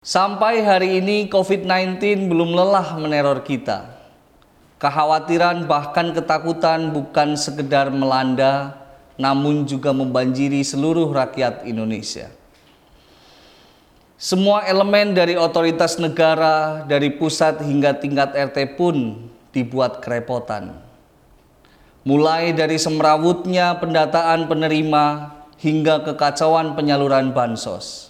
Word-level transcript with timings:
Sampai 0.00 0.64
hari 0.64 0.96
ini 0.96 1.28
COVID-19 1.28 2.00
belum 2.24 2.56
lelah 2.56 2.96
meneror 2.96 3.44
kita. 3.44 4.00
Kekhawatiran 4.80 5.68
bahkan 5.68 6.16
ketakutan 6.16 6.88
bukan 6.88 7.36
sekedar 7.36 7.92
melanda, 7.92 8.80
namun 9.20 9.68
juga 9.68 9.92
membanjiri 9.92 10.64
seluruh 10.64 11.12
rakyat 11.12 11.68
Indonesia. 11.68 12.32
Semua 14.16 14.64
elemen 14.64 15.12
dari 15.12 15.36
otoritas 15.36 16.00
negara, 16.00 16.80
dari 16.88 17.12
pusat 17.20 17.60
hingga 17.60 17.92
tingkat 18.00 18.32
RT 18.32 18.80
pun 18.80 19.28
dibuat 19.52 20.00
kerepotan. 20.00 20.80
Mulai 22.08 22.56
dari 22.56 22.80
semrawutnya 22.80 23.76
pendataan 23.76 24.48
penerima 24.48 25.36
hingga 25.60 26.08
kekacauan 26.08 26.72
penyaluran 26.72 27.36
bansos 27.36 28.09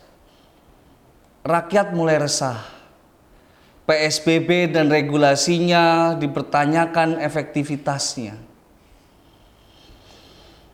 rakyat 1.41 1.97
mulai 1.97 2.21
resah. 2.21 2.61
PSBB 3.89 4.71
dan 4.71 4.87
regulasinya 4.87 6.15
dipertanyakan 6.15 7.19
efektivitasnya. 7.19 8.39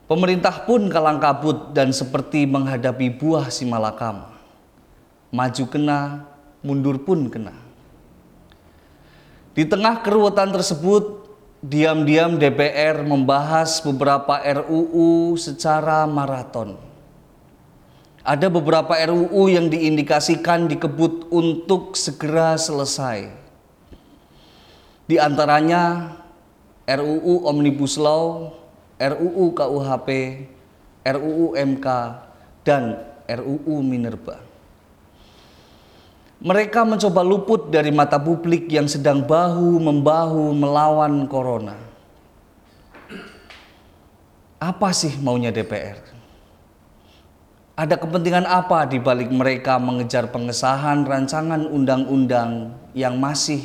Pemerintah 0.07 0.69
pun 0.69 0.87
kalang 0.93 1.19
kabut 1.19 1.73
dan 1.73 1.91
seperti 1.91 2.45
menghadapi 2.45 3.11
buah 3.17 3.49
si 3.49 3.65
malakama. 3.65 4.37
Maju 5.33 5.65
kena, 5.67 6.29
mundur 6.61 7.01
pun 7.03 7.27
kena. 7.33 7.57
Di 9.57 9.65
tengah 9.65 10.05
keruwetan 10.05 10.53
tersebut, 10.53 11.27
diam-diam 11.65 12.37
DPR 12.37 13.01
membahas 13.01 13.81
beberapa 13.81 14.39
RUU 14.45 15.35
secara 15.41 16.05
maraton 16.05 16.86
ada 18.27 18.51
beberapa 18.51 18.91
RUU 18.91 19.47
yang 19.47 19.71
diindikasikan 19.71 20.67
dikebut 20.67 21.31
untuk 21.31 21.95
segera 21.95 22.59
selesai. 22.59 23.31
Di 25.07 25.15
antaranya 25.23 26.11
RUU 26.91 27.47
Omnibus 27.47 27.95
Law, 27.95 28.51
RUU 28.99 29.55
KUHP, 29.55 30.09
RUU 31.07 31.55
MK, 31.55 31.87
dan 32.67 32.99
RUU 33.31 33.79
Minerba. 33.87 34.43
Mereka 36.43 36.83
mencoba 36.83 37.23
luput 37.23 37.71
dari 37.71 37.95
mata 37.95 38.19
publik 38.19 38.67
yang 38.67 38.91
sedang 38.91 39.23
bahu-membahu 39.23 40.51
melawan 40.51 41.31
corona. 41.31 41.79
Apa 44.59 44.91
sih 44.91 45.15
maunya 45.23 45.55
DPR? 45.55 46.16
Ada 47.77 48.01
kepentingan 48.01 48.49
apa 48.49 48.89
di 48.89 48.97
balik 48.97 49.29
mereka 49.29 49.77
mengejar 49.77 50.33
pengesahan 50.33 51.05
rancangan 51.05 51.69
undang-undang 51.69 52.73
yang 52.97 53.21
masih 53.21 53.61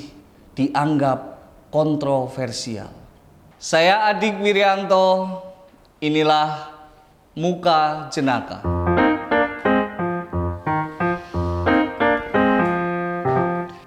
dianggap 0.52 1.40
kontroversial? 1.72 2.92
Saya 3.56 4.12
Adik 4.12 4.44
Wiryanto, 4.44 5.40
inilah 6.04 6.76
Muka 7.40 8.12
Jenaka. 8.12 8.60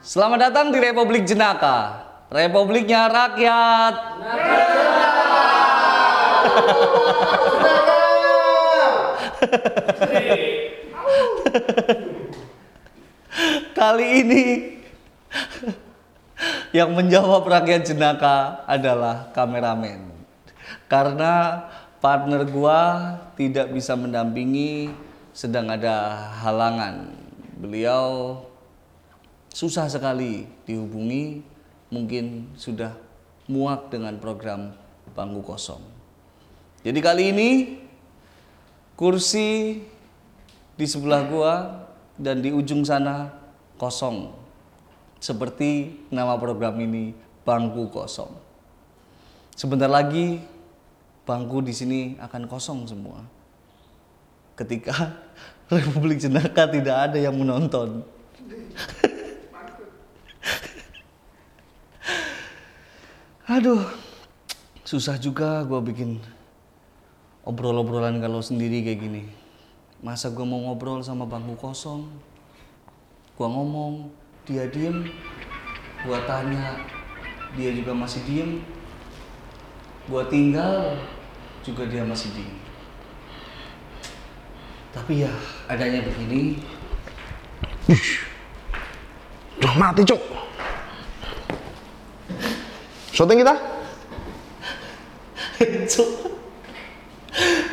Selamat 0.00 0.48
datang 0.48 0.72
di 0.72 0.80
Republik 0.80 1.28
Jenaka, 1.28 2.00
Republiknya 2.33 3.12
Rakyat. 3.12 3.95
Kali 13.79 14.07
ini 14.25 14.45
yang 16.75 16.91
menjawab 16.95 17.47
rakyat 17.47 17.87
jenaka 17.87 18.67
adalah 18.67 19.31
kameramen. 19.31 20.11
Karena 20.91 21.63
partner 22.03 22.43
gua 22.47 23.14
tidak 23.39 23.70
bisa 23.70 23.95
mendampingi 23.95 24.91
sedang 25.35 25.70
ada 25.70 26.31
halangan. 26.43 27.14
Beliau 27.59 28.43
susah 29.55 29.87
sekali 29.87 30.51
dihubungi, 30.67 31.43
mungkin 31.91 32.51
sudah 32.59 32.95
muak 33.47 33.91
dengan 33.91 34.19
program 34.19 34.75
bangku 35.14 35.43
kosong. 35.47 35.83
Jadi 36.85 37.01
kali 37.01 37.33
ini 37.33 37.51
kursi 38.95 39.83
di 40.75 40.87
sebelah 40.87 41.27
gua 41.27 41.87
dan 42.15 42.43
di 42.43 42.51
ujung 42.55 42.87
sana 42.87 43.31
kosong. 43.79 44.31
Seperti 45.19 45.99
nama 46.11 46.39
program 46.39 46.79
ini 46.79 47.15
bangku 47.43 47.91
kosong. 47.91 48.31
Sebentar 49.55 49.91
lagi 49.91 50.43
bangku 51.27 51.63
di 51.63 51.73
sini 51.75 52.15
akan 52.19 52.47
kosong 52.47 52.87
semua. 52.87 53.23
Ketika 54.55 54.95
Republik 55.75 56.23
Jenaka 56.23 56.71
tidak 56.71 57.11
ada 57.11 57.19
yang 57.19 57.35
menonton. 57.35 58.03
Aduh, 63.45 63.85
susah 64.87 65.19
juga 65.21 65.61
gua 65.67 65.81
bikin 65.85 66.21
obrol-obrolan 67.45 68.19
kalau 68.25 68.41
sendiri 68.41 68.81
kayak 68.81 69.01
gini. 69.05 69.23
Masa 70.05 70.33
gue 70.33 70.45
mau 70.45 70.61
ngobrol 70.61 71.01
sama 71.05 71.25
bangku 71.29 71.57
kosong? 71.57 72.09
Gue 73.37 73.49
ngomong, 73.49 74.09
dia 74.49 74.69
diem. 74.69 75.09
Gue 76.05 76.19
tanya, 76.29 76.85
dia 77.57 77.71
juga 77.73 77.93
masih 77.97 78.21
diem. 78.29 78.61
Gue 80.09 80.21
tinggal, 80.29 81.01
juga 81.65 81.89
dia 81.89 82.05
masih 82.05 82.33
diem. 82.37 82.57
Tapi 84.93 85.25
ya, 85.25 85.33
adanya 85.69 86.05
begini. 86.05 86.61
Udah 89.61 89.75
mati, 89.81 90.05
Cuk. 90.05 90.21
Syuting 93.13 93.41
kita? 93.41 93.55
Cuk. 95.93 96.33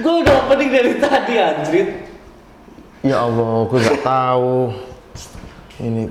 Gue 0.01 0.13
udah 0.25 0.33
opening 0.45 0.69
dari 0.73 0.93
tadi 0.97 1.33
anjrit. 1.37 1.89
Ya 3.01 3.25
Allah, 3.25 3.65
gue 3.65 3.79
gak 3.81 4.01
tahu. 4.05 4.73
Ini. 5.81 6.05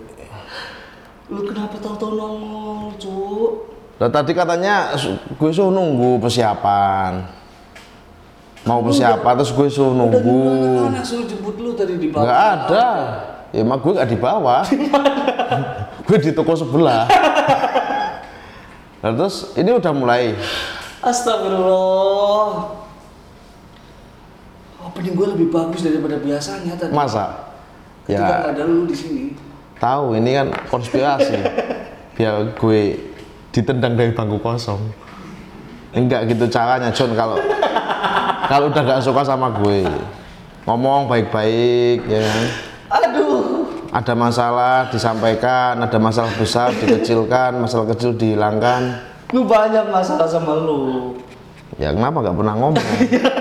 Lu 1.31 1.47
kenapa 1.47 1.79
tahu-tahu 1.79 2.13
nongol, 2.19 2.91
Cuk? 2.99 3.51
Lah 4.03 4.11
tadi 4.11 4.33
katanya 4.35 4.97
gue 5.37 5.51
suruh 5.53 5.71
nunggu 5.71 6.19
persiapan. 6.19 7.21
Mau 8.67 8.81
persiapan 8.83 9.33
terus 9.39 9.53
gue 9.55 9.69
suruh 9.71 9.95
nunggu. 9.95 10.19
gimana 10.19 10.99
anak 10.99 11.05
suruh 11.07 11.25
jemput 11.29 11.57
lu 11.61 11.77
tadi 11.77 12.01
di 12.01 12.11
belakang? 12.11 12.27
Gak 12.27 12.41
ada. 12.41 12.87
Ya 13.55 13.61
emang 13.63 13.79
gue 13.79 13.93
gak 13.95 14.11
di 14.11 14.19
bawah. 14.19 14.65
gue 16.09 16.19
di 16.19 16.31
toko 16.35 16.59
sebelah. 16.59 17.07
Nah, 19.01 19.17
terus 19.17 19.57
ini 19.57 19.71
udah 19.73 19.93
mulai. 19.97 20.37
Astagfirullah. 21.01 22.81
Opening 25.01 25.17
gue 25.17 25.29
lebih 25.33 25.49
bagus 25.49 25.81
daripada 25.81 26.21
biasanya 26.21 26.77
tadi. 26.77 26.93
Masa? 26.93 27.57
Ketika 28.05 28.21
Ya 28.21 28.53
ada 28.53 28.63
lu 28.69 28.85
di 28.85 28.93
sini. 28.93 29.33
tahu 29.81 30.13
ini 30.13 30.37
kan 30.37 30.53
konspirasi. 30.69 31.41
Biar 32.21 32.53
gue 32.53 32.81
ditendang 33.49 33.97
dari 33.97 34.13
bangku 34.13 34.37
kosong. 34.39 34.77
Enggak 35.97 36.29
gitu 36.29 36.45
caranya 36.53 36.93
John 36.93 37.17
kalau 37.17 37.41
kalau 38.45 38.69
udah 38.69 38.83
gak 38.85 39.01
suka 39.01 39.25
sama 39.25 39.49
gue 39.57 39.89
ngomong 40.69 41.09
baik-baik 41.09 42.05
ya 42.05 42.21
kan. 42.21 42.45
Aduh. 43.01 43.65
ada 43.89 44.13
masalah 44.13 44.87
disampaikan 44.87 45.81
ada 45.81 45.97
masalah 45.97 46.31
besar 46.37 46.77
dikecilkan 46.77 47.57
masalah 47.57 47.89
kecil 47.89 48.13
dihilangkan 48.13 49.01
Lu 49.33 49.49
banyak 49.49 49.89
masalah 49.89 50.29
sama 50.29 50.61
lu. 50.61 51.15
ya 51.75 51.91
kenapa 51.91 52.21
nggak 52.21 52.37
pernah 52.37 52.55
ngomong 52.55 52.87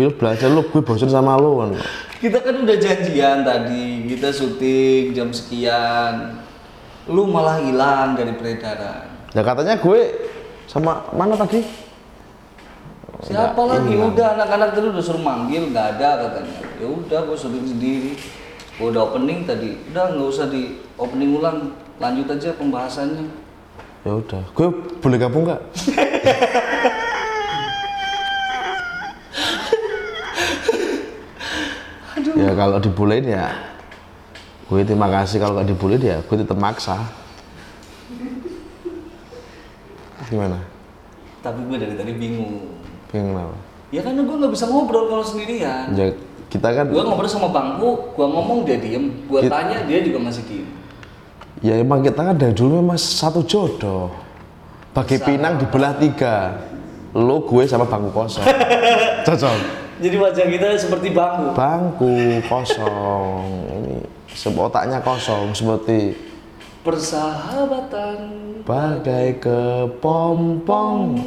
mobil 0.00 0.16
belajar 0.16 0.48
lu 0.48 0.64
gue 0.64 0.80
bosan 0.80 1.12
sama 1.12 1.36
lu 1.36 1.60
kan 1.60 1.76
Kita 2.20 2.40
kan 2.40 2.56
udah 2.56 2.76
janjian 2.80 3.44
tadi, 3.44 4.08
kita 4.08 4.32
syuting 4.32 5.12
jam 5.12 5.28
sekian. 5.28 6.40
Lu 7.04 7.28
malah 7.28 7.60
hilang 7.60 8.16
dari 8.16 8.32
peredaran. 8.32 9.08
ya 9.36 9.44
katanya 9.44 9.76
gue 9.76 10.00
sama 10.64 11.04
mana 11.12 11.36
tadi 11.36 11.60
Siapa 13.20 13.60
lagi? 13.60 13.92
Udah 13.92 14.40
anak-anak 14.40 14.68
tadi 14.72 14.86
udah 14.88 15.04
suruh 15.04 15.20
manggil, 15.20 15.68
nggak 15.68 16.00
ada 16.00 16.08
katanya. 16.24 16.56
Ya 16.80 16.88
udah, 16.88 17.20
gue 17.28 17.36
syuting 17.36 17.66
sendiri. 17.68 18.12
Gue 18.80 18.88
udah 18.88 19.12
opening 19.12 19.44
tadi. 19.44 19.76
Udah 19.92 20.16
nggak 20.16 20.28
usah 20.32 20.48
di 20.48 20.80
opening 20.96 21.36
ulang. 21.36 21.76
Lanjut 22.00 22.32
aja 22.32 22.56
pembahasannya. 22.56 23.28
ya 24.00 24.16
udah 24.16 24.40
gue 24.56 24.68
boleh 25.04 25.20
gabung 25.20 25.44
nggak 25.44 25.60
Ya 32.40 32.56
kalau 32.56 32.80
dibolehin 32.80 33.28
ya 33.28 33.52
gue 34.70 34.86
terima 34.86 35.10
kasih 35.10 35.42
kalau 35.42 35.58
nggak 35.58 35.68
dibolehin 35.68 36.02
ya 36.02 36.16
gue 36.22 36.36
tetap 36.40 36.56
maksa. 36.56 36.96
Gimana? 40.24 40.62
Tapi 41.42 41.58
gue 41.66 41.76
dari 41.76 41.94
tadi 41.98 42.12
bingung. 42.14 42.70
Pengen 43.10 43.34
apa? 43.34 43.56
Ya 43.90 44.00
karena 44.00 44.22
gue 44.22 44.36
nggak 44.38 44.52
bisa 44.54 44.64
ngobrol 44.70 45.10
kalau 45.10 45.24
sendirian. 45.26 45.90
Ya, 45.92 46.14
kita 46.46 46.70
kan 46.70 46.86
Gue 46.86 47.02
ngobrol 47.02 47.26
sama 47.26 47.50
bangku, 47.50 48.14
gue 48.14 48.26
ngomong 48.26 48.62
dia 48.62 48.78
diem, 48.78 49.10
gue 49.26 49.40
It- 49.42 49.50
tanya 49.50 49.82
dia 49.84 49.98
juga 50.00 50.18
masih 50.22 50.46
diem. 50.46 50.68
ya 51.60 51.76
emang 51.76 52.00
kita 52.00 52.22
kan 52.22 52.38
dari 52.38 52.54
dulu 52.54 52.78
memang 52.80 52.96
satu 52.96 53.42
jodoh. 53.42 54.14
Bagi 54.94 55.18
Sama. 55.18 55.26
pinang 55.28 55.54
dibelah 55.58 55.92
tiga. 55.98 56.62
Lo 57.10 57.42
gue 57.42 57.66
sama 57.66 57.84
bangku 57.84 58.14
kosong. 58.14 58.46
Cocok. 59.26 59.79
Jadi 60.00 60.16
wajah 60.16 60.48
kita 60.48 60.80
seperti 60.80 61.12
bangku. 61.12 61.52
Bangku 61.52 62.40
kosong. 62.48 63.44
Ini 63.68 64.00
otaknya 64.56 64.96
kosong 65.04 65.52
seperti 65.52 66.16
Persahabatan. 66.80 68.64
bagai 68.64 69.36
kepompong. 69.44 71.20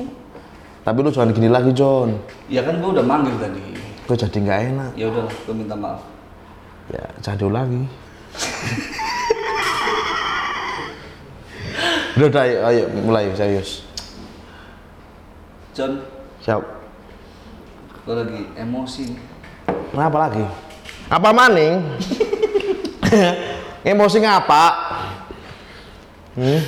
Tapi 0.81 0.97
lu 1.05 1.13
jangan 1.13 1.37
gini 1.37 1.53
lagi 1.53 1.69
John. 1.77 2.17
Ya 2.49 2.65
kan 2.65 2.81
gue 2.81 2.89
udah 2.89 3.05
manggil 3.05 3.37
tadi. 3.37 3.61
Gue 4.09 4.17
jadi 4.17 4.41
nggak 4.41 4.73
enak. 4.73 4.97
Ya 4.97 5.13
udahlah, 5.13 5.29
gue 5.29 5.53
minta 5.53 5.77
maaf. 5.77 6.01
Ya 6.89 7.05
jangan 7.21 7.45
diulangi. 7.45 7.85
udah 12.17 12.27
udah 12.29 12.41
ayo, 12.41 12.57
ayo 12.73 12.89
mulai 13.05 13.29
serius. 13.37 13.85
John, 15.77 16.01
Siap. 16.41 16.82
Gue 18.03 18.15
lagi 18.15 18.41
emosi. 18.59 19.15
nih. 19.15 19.21
Kenapa 19.95 20.17
lagi? 20.27 20.43
Apa 21.07 21.29
maning? 21.31 21.79
Emosi 23.93 24.17
ngapa? 24.23 24.63
Hmm? 26.35 26.61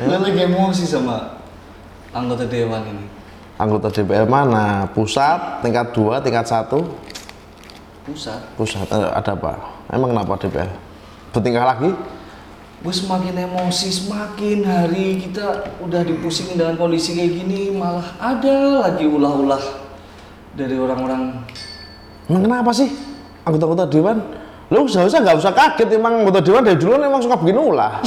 Gue 0.00 0.16
lagi 0.16 0.40
emosi 0.44 0.84
sama 0.84 1.40
anggota 2.12 2.44
dewan 2.48 2.82
ini. 2.88 3.04
Anggota 3.56 3.88
DPR 3.88 4.28
mana? 4.28 4.84
Pusat, 4.92 5.64
tingkat 5.64 5.96
2, 5.96 6.20
tingkat 6.20 6.44
1? 6.44 6.68
Pusat. 8.04 8.40
Pusat, 8.60 8.86
eh, 8.92 9.10
ada 9.16 9.32
apa? 9.32 9.52
Emang 9.88 10.12
kenapa 10.12 10.36
DPR? 10.36 10.68
Bertingkah 11.32 11.64
lagi? 11.64 11.90
Gue 12.76 12.92
semakin 12.92 13.34
emosi, 13.34 13.88
semakin 13.88 14.62
hari 14.62 15.18
kita 15.18 15.64
udah 15.80 16.04
dipusingin 16.04 16.60
dengan 16.60 16.76
kondisi 16.76 17.16
kayak 17.16 17.32
gini, 17.34 17.72
malah 17.72 18.04
ada 18.20 18.84
lagi 18.86 19.08
ulah-ulah 19.08 19.62
dari 20.52 20.76
orang-orang. 20.76 21.40
Emang 22.28 22.42
kenapa 22.44 22.70
sih? 22.76 22.92
Anggota-anggota 23.42 23.84
dewan? 23.88 24.18
Lu 24.68 24.84
seharusnya 24.86 25.24
nggak 25.24 25.38
usah 25.40 25.52
kaget, 25.56 25.88
emang 25.96 26.20
anggota 26.20 26.42
dewan 26.44 26.62
dari 26.62 26.76
dulu 26.76 27.00
emang 27.00 27.22
suka 27.22 27.38
bikin 27.38 27.58
ulah. 27.58 28.02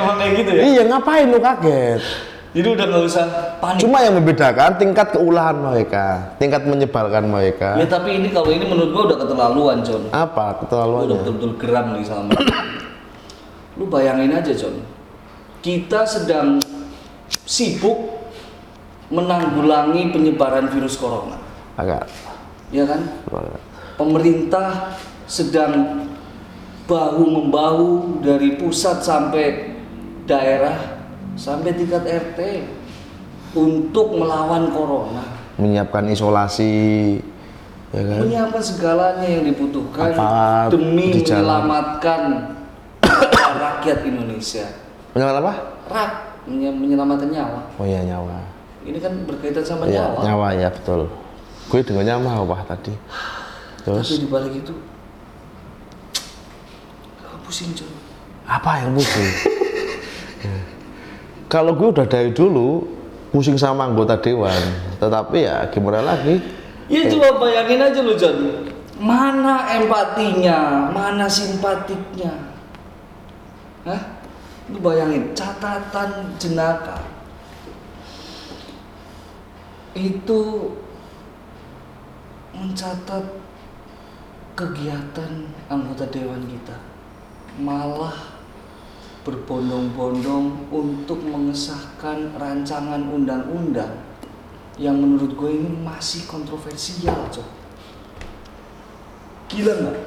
Emang 0.00 0.16
kayak 0.16 0.32
gitu 0.40 0.50
ya? 0.56 0.62
iya, 0.64 0.82
ngapain 0.88 1.28
lu 1.28 1.36
kaget? 1.36 2.00
Jadi 2.56 2.68
udah 2.74 2.84
nggak 2.88 3.04
usah 3.04 3.24
panik. 3.60 3.80
Cuma 3.84 4.00
yang 4.00 4.16
membedakan 4.16 4.70
tingkat 4.80 5.12
keulahan 5.12 5.52
mereka, 5.60 6.32
tingkat 6.40 6.64
menyebalkan 6.64 7.28
mereka. 7.28 7.76
Ya 7.76 7.84
tapi 7.84 8.16
ini 8.16 8.32
kalau 8.32 8.48
ini 8.48 8.64
menurut 8.64 8.90
gue 8.90 9.02
udah 9.12 9.18
keterlaluan, 9.20 9.84
John. 9.84 10.08
Apa 10.10 10.16
Gue 10.16 10.40
udah 10.40 10.54
keterlaluannya? 10.64 11.16
betul-betul 11.20 11.52
geram 11.60 11.86
nih 11.92 12.04
sama 12.08 12.22
mereka. 12.32 12.56
Lu 13.80 13.88
bayangin 13.88 14.36
aja, 14.36 14.52
John. 14.52 14.84
Kita 15.64 16.04
sedang 16.04 16.60
sibuk 17.48 17.96
menanggulangi 19.08 20.12
penyebaran 20.12 20.68
virus 20.68 21.00
corona. 21.00 21.40
Agak. 21.80 22.04
Ya 22.68 22.84
kan? 22.84 23.08
Pemerintah 23.96 24.92
sedang 25.24 26.04
bahu 26.84 27.24
membahu 27.24 28.20
dari 28.20 28.60
pusat 28.60 29.00
sampai 29.00 29.72
daerah 30.28 31.00
sampai 31.40 31.72
tingkat 31.72 32.04
RT 32.04 32.38
untuk 33.56 34.12
melawan 34.12 34.68
corona. 34.76 35.24
Menyiapkan 35.56 36.08
isolasi, 36.12 37.16
ya 37.96 38.02
kan? 38.04 38.18
menyiapkan 38.28 38.62
segalanya 38.64 39.28
yang 39.28 39.44
dibutuhkan 39.44 40.12
Aparat 40.12 40.68
demi 40.72 41.20
menyelamatkan 41.20 42.20
rakyat 43.60 43.98
Indonesia. 44.04 44.64
Menyelamat 45.12 45.36
apa? 45.42 45.52
Rak, 45.90 46.10
menye- 46.46 46.72
menyelamatkan 46.72 47.28
nyawa. 47.28 47.60
Oh 47.76 47.84
iya 47.84 48.00
nyawa. 48.02 48.40
Ini 48.80 48.96
kan 48.96 49.12
berkaitan 49.24 49.60
sama 49.60 49.84
Iya, 49.84 50.08
nyawa. 50.08 50.20
nyawa 50.24 50.46
ya 50.54 50.68
betul. 50.70 51.10
Gue 51.68 51.80
dengarnya 51.82 52.16
mah 52.16 52.34
apa 52.38 52.64
tadi? 52.66 52.94
Tapi 53.80 53.96
Terus 54.00 54.18
di 54.18 54.26
balik 54.26 54.52
itu, 54.56 54.74
aku 57.20 57.36
pusing 57.44 57.72
John. 57.72 57.88
apa 58.44 58.82
yang 58.82 58.92
pusing? 58.92 59.30
Kalau 61.52 61.74
gue 61.74 61.88
udah 61.90 62.06
dari 62.06 62.30
dulu 62.30 62.86
pusing 63.30 63.54
sama 63.54 63.86
anggota 63.86 64.18
dewan, 64.18 64.54
tetapi 64.98 65.46
ya 65.46 65.66
gimana 65.68 66.02
lagi? 66.04 66.38
Ya 66.90 67.06
coba 67.06 67.38
bayangin 67.38 67.80
aja 67.80 68.00
lu 68.02 68.14
John. 68.14 68.36
Mana 69.00 69.64
empatinya, 69.72 70.90
mana 70.92 71.24
simpatiknya? 71.24 72.49
Hah? 73.88 74.02
Lu 74.70 74.78
bayangin 74.78 75.34
catatan 75.34 76.36
jenaka 76.38 77.00
itu 79.90 80.70
mencatat 82.54 83.24
kegiatan 84.54 85.50
anggota 85.66 86.06
dewan 86.12 86.46
kita 86.46 86.78
malah 87.58 88.38
berbondong-bondong 89.26 90.70
untuk 90.70 91.20
mengesahkan 91.26 92.32
rancangan 92.38 93.04
undang-undang 93.10 94.00
yang 94.80 94.96
menurut 94.96 95.36
gue 95.36 95.50
ini 95.60 95.68
masih 95.84 96.24
kontroversial, 96.24 97.28
Cok. 97.28 97.48
Gila 99.52 99.72
nggak? 99.76 99.98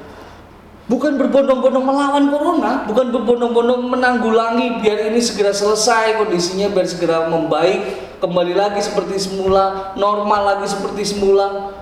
Bukan 0.84 1.16
berbondong-bondong 1.16 1.80
melawan 1.80 2.28
corona, 2.28 2.84
bukan 2.84 3.08
berbondong-bondong 3.08 3.88
menanggulangi 3.88 4.84
biar 4.84 5.08
ini 5.08 5.16
segera 5.16 5.48
selesai 5.48 6.20
kondisinya 6.20 6.68
biar 6.68 6.84
segera 6.84 7.24
membaik, 7.24 7.80
kembali 8.20 8.52
lagi 8.52 8.84
seperti 8.84 9.16
semula, 9.16 9.96
normal 9.96 10.44
lagi 10.44 10.68
seperti 10.68 11.08
semula. 11.08 11.72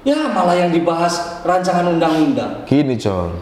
Ya 0.00 0.32
malah 0.32 0.56
yang 0.56 0.72
dibahas 0.72 1.44
rancangan 1.44 1.92
undang-undang. 1.92 2.64
Gini 2.64 2.96
John, 2.96 3.36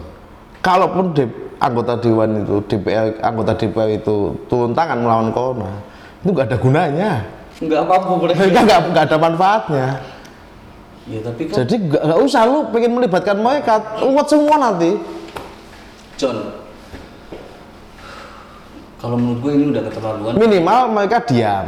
kalaupun 0.59 1.15
de- 1.15 1.55
anggota 1.55 1.95
dewan 1.95 2.43
itu 2.43 2.59
DPR 2.67 3.23
anggota 3.23 3.55
DPR 3.55 4.03
itu 4.03 4.35
turun 4.51 4.75
tangan 4.75 4.99
melawan 4.99 5.31
corona, 5.31 5.71
itu 6.19 6.35
nggak 6.35 6.51
ada 6.51 6.57
gunanya. 6.59 7.11
Nggak 7.63 7.83
mampu 7.87 8.13
mereka. 8.27 8.39
Mereka 8.43 8.59
nggak 8.91 9.03
ada 9.07 9.17
manfaatnya. 9.17 9.87
Ya 11.07 11.19
tapi 11.23 11.47
kan 11.47 11.63
Jadi 11.63 11.75
nggak 11.87 12.19
usah 12.19 12.43
lu 12.43 12.67
pengen 12.75 12.99
melibatkan 12.99 13.39
mereka, 13.39 13.79
umat 14.03 14.27
semua 14.27 14.55
nanti. 14.59 14.99
John, 16.19 16.51
kalau 18.97 19.15
menurut 19.15 19.39
gue 19.39 19.51
ini 19.55 19.65
udah 19.71 19.83
keterlaluan. 19.87 20.33
Minimal 20.35 20.81
mereka 20.91 21.17
diam. 21.23 21.67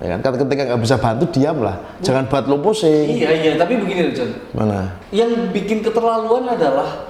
Ya 0.00 0.16
kan 0.16 0.20
ketika 0.24 0.62
nggak 0.72 0.80
bisa 0.80 0.96
bantu 0.96 1.28
diam 1.28 1.60
lah. 1.60 1.76
Jangan 2.00 2.24
buat 2.32 2.48
lu 2.48 2.56
pusing. 2.64 3.20
Iya 3.20 3.30
iya, 3.36 3.52
tapi 3.60 3.76
begini 3.76 4.08
loh 4.08 4.14
John. 4.16 4.30
Mana? 4.56 4.96
Yang 5.12 5.52
bikin 5.52 5.84
keterlaluan 5.84 6.48
adalah 6.48 7.04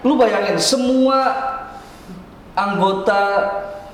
lu 0.00 0.16
bayangin 0.16 0.56
semua 0.56 1.18
anggota 2.56 3.22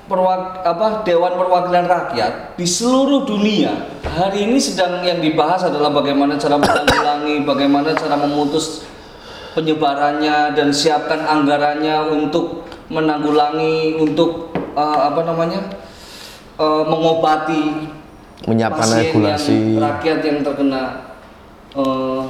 perwak 0.05 0.61
apa 0.61 1.01
Dewan 1.01 1.33
Perwakilan 1.33 1.85
Rakyat 1.89 2.33
di 2.53 2.65
seluruh 2.65 3.25
dunia 3.25 3.73
hari 4.05 4.45
ini 4.45 4.61
sedang 4.61 5.01
yang 5.01 5.17
dibahas 5.17 5.65
adalah 5.65 5.89
bagaimana 5.89 6.37
cara 6.37 6.61
menanggulangi, 6.61 7.41
bagaimana 7.41 7.97
cara 7.97 8.13
memutus 8.13 8.85
penyebarannya 9.57 10.53
dan 10.53 10.69
siapkan 10.69 11.25
anggarannya 11.25 12.13
untuk 12.13 12.69
menanggulangi 12.93 13.97
untuk 13.97 14.53
eh, 14.77 14.99
apa 15.09 15.21
namanya 15.25 15.73
eh, 16.61 16.83
mengobati 16.85 17.65
Menyiapkan 18.45 18.87
regulasi 19.01 19.73
yang, 19.73 19.81
rakyat 19.81 20.19
yang 20.21 20.37
terkena 20.45 20.81
eh, 21.73 22.21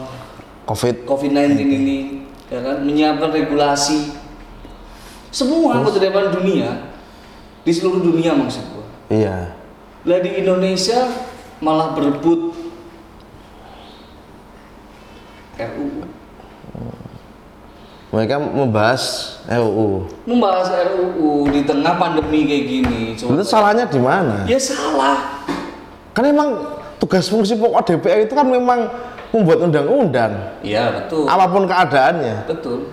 COVID. 0.65 1.05
COVID-19 1.05 1.59
ini, 1.61 1.97
ya 2.49 2.57
kan, 2.57 2.81
menyiapkan 2.81 3.29
regulasi. 3.29 4.15
Semua 5.29 5.77
anggota 5.77 6.01
dewan 6.01 6.31
dunia 6.33 6.94
di 7.65 7.71
seluruh 7.73 7.99
dunia 7.99 8.37
maksud 8.37 8.61
gua. 8.71 8.85
Iya. 9.09 9.57
Lah 10.05 10.19
di 10.21 10.31
Indonesia 10.37 11.09
malah 11.57 11.97
berebut 11.97 12.53
RUU. 15.57 16.05
Mereka 18.13 18.35
membahas 18.39 19.35
RUU. 19.49 20.07
Membahas 20.23 20.71
RUU 20.93 21.49
di 21.51 21.65
tengah 21.65 21.97
pandemi 21.97 22.47
kayak 22.47 22.65
gini. 22.69 23.01
Coba. 23.17 23.41
Itu 23.41 23.43
salahnya 23.43 23.85
di 23.89 23.99
mana? 23.99 24.45
Ya 24.45 24.61
salah. 24.61 25.43
Kan 26.15 26.23
emang 26.23 26.79
tugas 26.95 27.27
fungsi 27.27 27.57
pokok 27.59 27.83
DPR 27.83 28.23
itu 28.23 28.31
kan 28.31 28.47
memang 28.47 28.87
membuat 29.35 29.67
undang-undang 29.67 30.31
Iya 30.63 30.95
betul. 30.95 31.27
apa 31.27 31.43
pun 31.51 31.67
keadaannya 31.67 32.47
Betul. 32.47 32.87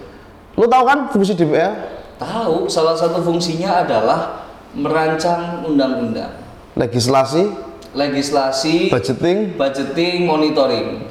lu 0.58 0.66
tahu 0.66 0.82
kan 0.82 0.98
fungsi 1.14 1.38
DPR 1.38 1.70
Tahu 2.18 2.66
salah 2.66 2.98
satu 2.98 3.22
fungsinya 3.22 3.86
adalah 3.86 4.41
merancang 4.72 5.60
undang-undang, 5.62 6.32
legislasi 6.74 7.52
legislasi, 7.92 8.88
budgeting 8.88 9.52
budgeting, 9.54 10.24
monitoring. 10.24 11.04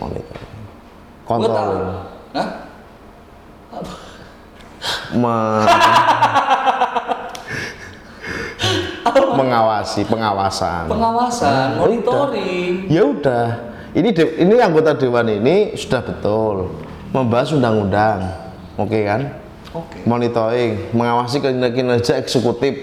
monitoring. 1.29 1.85
Hah? 2.33 2.47
Me- 5.13 5.67
mengawasi 9.31 10.01
pengawasan. 10.05 10.87
Pengawasan, 10.89 11.75
Nah, 11.75 11.79
monitoring. 11.79 12.87
ya 12.87 13.03
udah. 13.05 13.47
Ini 13.91 14.09
de- 14.11 14.35
ini 14.39 14.55
anggota 14.57 14.95
dewan 14.95 15.27
ini 15.27 15.75
sudah 15.75 15.99
betul 15.99 16.71
membahas 17.11 17.51
undang-undang. 17.51 18.23
Oke 18.75 19.03
kan? 19.03 19.37
Oke. 19.71 20.03
monitoring 20.03 20.91
mengawasi 20.91 21.39
kinerja 21.39 22.19
eksekutif 22.19 22.75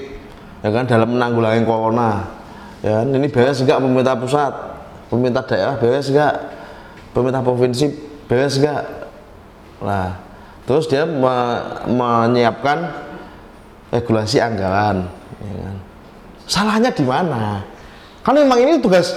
ya 0.62 0.68
kan 0.74 0.84
dalam 0.86 1.14
menanggulangi 1.14 1.62
corona 1.62 2.26
ya 2.82 3.02
kan 3.02 3.06
ini 3.14 3.26
beres 3.30 3.62
enggak 3.62 3.78
pemerintah 3.78 4.16
pusat 4.18 4.52
pemerintah 5.10 5.42
daerah 5.46 5.74
beres 5.78 6.06
enggak 6.10 6.34
pemerintah 7.14 7.42
provinsi 7.42 7.86
beres 8.26 8.58
enggak 8.58 8.82
nah 9.78 10.18
terus 10.66 10.90
dia 10.90 11.06
me- 11.06 11.62
menyiapkan 11.86 12.90
regulasi 13.94 14.42
anggaran 14.42 15.06
ya 15.40 15.52
kan. 15.62 15.76
salahnya 16.44 16.90
di 16.90 17.04
mana 17.06 17.62
kan 18.26 18.34
memang 18.34 18.58
ini 18.60 18.82
tugas 18.82 19.14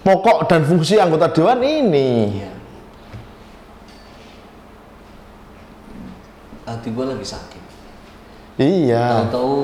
pokok 0.00 0.48
dan 0.48 0.64
fungsi 0.64 0.96
anggota 0.96 1.28
dewan 1.28 1.60
ini. 1.60 2.40
Hati 6.64 6.88
gue 6.94 7.02
lagi 7.04 7.26
sakit. 7.26 7.62
iya 8.62 9.26
Tahu-tahu 9.26 9.54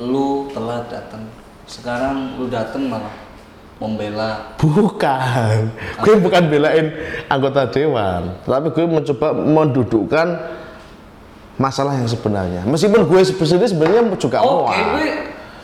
lu 0.00 0.48
telat 0.50 0.88
datang. 0.88 1.22
Sekarang 1.68 2.40
lu 2.40 2.48
datang 2.48 2.88
malah 2.88 3.12
membela. 3.80 4.56
Bukan, 4.60 5.72
gue 6.04 6.14
bukan 6.20 6.42
belain 6.52 6.92
anggota 7.32 7.64
dewan, 7.68 8.36
tapi 8.44 8.68
gue 8.76 8.84
mencoba 8.84 9.32
mendudukkan 9.32 10.28
masalah 11.56 11.96
yang 11.96 12.08
sebenarnya. 12.08 12.64
Meskipun 12.68 13.08
gue 13.08 13.20
sebenarnya 13.24 13.68
sebenarnya 13.72 14.02
juga 14.20 14.44
Oke, 14.44 14.52
muak. 14.52 14.76
gue 14.76 15.06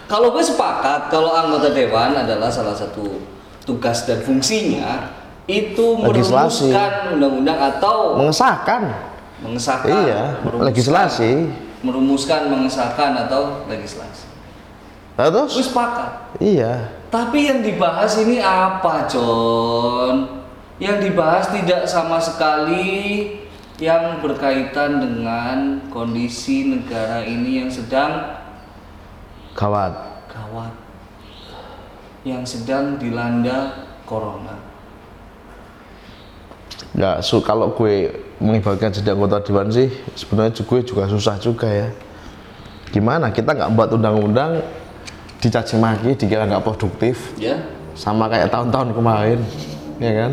kalau 0.07 0.33
gue 0.33 0.45
sepakat 0.45 1.13
kalau 1.13 1.35
anggota 1.35 1.73
dewan 1.75 2.17
adalah 2.17 2.49
salah 2.49 2.73
satu 2.73 3.21
tugas 3.67 4.07
dan 4.07 4.23
fungsinya 4.23 5.13
itu 5.51 5.99
merumuskan 5.99 7.19
undang-undang 7.19 7.59
atau 7.59 8.19
mengesahkan, 8.19 8.83
mengesahkan 9.45 9.91
iya, 9.93 10.21
legislasi. 10.63 11.66
Merumuskan 11.87 12.51
mengesahkan 12.51 13.15
atau 13.27 13.63
legislasi. 13.71 14.27
Nah, 15.17 15.33
terus, 15.33 15.57
sepakat 15.57 16.37
iya, 16.43 16.93
tapi 17.09 17.47
yang 17.47 17.63
dibahas 17.63 18.19
ini 18.21 18.43
apa 18.43 19.07
John? 19.07 20.45
Yang 20.77 21.09
dibahas 21.09 21.49
tidak 21.49 21.89
sama 21.89 22.21
sekali 22.21 23.33
yang 23.81 24.21
berkaitan 24.21 25.01
dengan 25.01 25.89
kondisi 25.89 26.69
negara 26.69 27.25
ini 27.25 27.65
yang 27.65 27.71
sedang 27.73 28.43
gawat. 29.57 29.97
gawat. 30.29 30.73
Yang 32.27 32.61
sedang 32.61 33.01
dilanda 33.01 33.89
corona. 34.05 34.61
Ya, 36.93 37.25
su 37.25 37.41
kalau 37.41 37.73
gue 37.73 38.26
mengibaratkan 38.39 38.93
jadi 38.93 39.17
anggota 39.17 39.41
dewan 39.41 39.73
sih, 39.73 39.89
sebenarnya 40.13 40.61
gue 40.61 40.81
juga 40.85 41.09
susah 41.09 41.37
juga 41.41 41.69
ya. 41.69 41.89
Gimana? 42.93 43.33
Kita 43.33 43.57
nggak 43.57 43.71
buat 43.73 43.91
undang-undang 43.97 44.61
dicaci 45.41 45.77
maki, 45.77 46.17
dikira 46.17 46.45
nggak 46.49 46.65
produktif, 46.65 47.37
ya. 47.41 47.61
Sama 47.97 48.29
kayak 48.29 48.53
tahun-tahun 48.53 48.93
kemarin 48.93 49.41
ya 49.97 50.13
kan? 50.13 50.33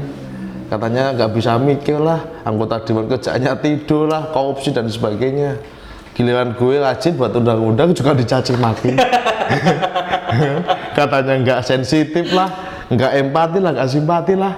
Katanya 0.68 1.04
nggak 1.16 1.32
bisa 1.32 1.56
mikir 1.56 2.00
lah 2.02 2.20
anggota 2.44 2.84
dewan 2.84 3.08
kerjaannya 3.08 3.54
tidur 3.64 4.12
lah 4.12 4.32
korupsi 4.36 4.76
dan 4.76 4.92
sebagainya. 4.92 5.60
Giliran 6.14 6.54
gue 6.54 6.78
rajin 6.78 7.16
buat 7.16 7.32
undang-undang 7.34 7.96
juga 7.96 8.12
dicaci 8.14 8.54
maki. 8.60 8.94
Katanya 10.98 11.34
nggak 11.40 11.62
sensitif 11.64 12.36
lah 12.36 12.74
nggak 12.94 13.12
empati 13.26 13.58
lah 13.58 13.72
nggak 13.74 13.90
simpati 13.90 14.34
lah 14.38 14.54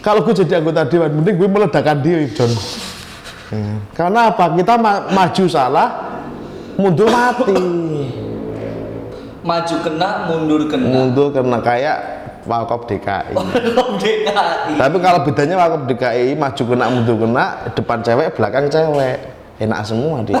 kalau 0.00 0.20
gue 0.22 0.34
jadi 0.34 0.58
anggota 0.58 0.84
dewan 0.84 1.10
mending 1.12 1.36
gue 1.36 1.48
meledakan 1.48 1.98
diri 2.00 2.26
John 2.32 2.52
Ya. 3.50 3.82
karena 3.98 4.30
apa 4.30 4.46
kita 4.54 4.78
ma- 4.78 5.10
maju 5.10 5.44
salah 5.50 5.88
mundur 6.78 7.10
mati 7.10 7.58
maju 9.42 9.74
kena 9.82 10.30
mundur 10.30 10.60
kena 10.70 10.86
mundur 10.86 11.34
karena 11.34 11.58
kayak 11.58 11.98
Walkop 12.40 12.86
DKI. 12.86 13.36
DKI 14.00 14.72
Tapi 14.78 14.96
kalau 14.96 15.26
bedanya 15.26 15.58
Walkop 15.58 15.84
DKI 15.84 16.38
maju 16.38 16.62
kena 16.62 16.86
mundur 16.88 17.16
kena, 17.20 17.44
depan 17.74 18.00
cewek, 18.00 18.32
belakang 18.32 18.64
cewek. 18.70 19.18
Enak 19.60 19.84
semua 19.84 20.24
dia. 20.24 20.40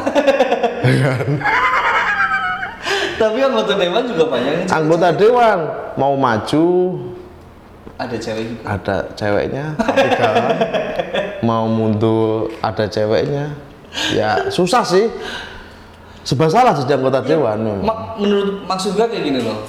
tapi 3.20 3.36
anggota 3.36 3.76
dewan 3.76 4.02
juga 4.08 4.24
banyak 4.32 4.64
Anggota 4.64 5.08
dewan 5.12 5.58
mau 5.92 6.16
maju 6.16 6.64
ada 8.00 8.16
cewek 8.16 8.44
juga 8.48 8.62
ada 8.66 8.96
ceweknya, 9.12 9.64
tapi 9.76 10.08
galak. 10.10 10.56
mau 11.48 11.64
mundur 11.64 12.48
ada 12.58 12.84
ceweknya. 12.84 13.52
Ya 14.10 14.48
susah 14.48 14.80
sih. 14.80 15.12
Sebab 16.20 16.46
salah 16.46 16.72
jadi 16.74 16.94
anggota 16.94 17.20
dewan 17.20 17.58
memang. 17.58 17.82
Ma- 17.82 18.16
menurut 18.16 18.64
maksud 18.64 18.92
gua 18.92 19.04
kayak 19.04 19.24
gini 19.24 19.40
loh 19.40 19.64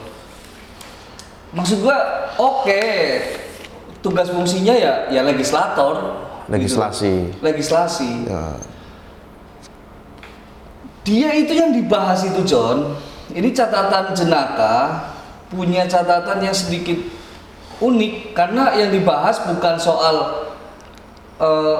maksud 1.52 1.80
gua 1.80 1.96
oke 2.36 2.84
tugas 4.00 4.28
fungsinya 4.28 4.72
ya 4.72 4.94
ya 5.10 5.20
legislator 5.22 6.16
Legislasi. 6.48 7.28
gitu. 7.28 7.40
legislasi 7.40 8.12
Ya. 8.24 8.56
dia 11.02 11.30
itu 11.34 11.52
yang 11.52 11.72
dibahas 11.72 12.24
itu 12.24 12.40
John 12.44 12.94
ini 13.32 13.52
catatan 13.52 14.12
jenaka 14.12 15.08
punya 15.48 15.84
catatan 15.84 16.40
yang 16.42 16.54
sedikit 16.54 16.96
unik 17.82 18.38
karena 18.38 18.78
yang 18.78 18.94
dibahas 18.94 19.42
bukan 19.50 19.76
soal 19.82 20.48
eh, 21.42 21.78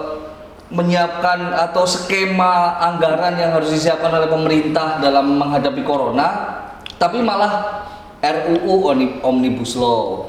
menyiapkan 0.72 1.54
atau 1.70 1.84
skema 1.86 2.80
anggaran 2.80 3.38
yang 3.38 3.54
harus 3.54 3.70
disiapkan 3.76 4.10
oleh 4.10 4.28
pemerintah 4.28 4.98
dalam 4.98 5.38
menghadapi 5.38 5.84
corona 5.86 6.58
tapi 6.98 7.22
malah 7.22 7.86
RUU 8.22 8.90
Omnibus 9.22 9.78
Law 9.78 10.26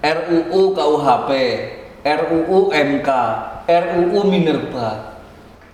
RUU 0.00 0.60
KUHP 0.72 1.30
RUU 2.00 2.72
MK 2.72 3.08
RUU 3.68 4.20
Minerba. 4.26 5.20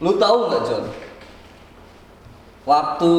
Lu 0.03 0.19
tahu 0.21 0.51
nggak 0.51 0.63
John? 0.67 0.85
Waktu 2.67 3.13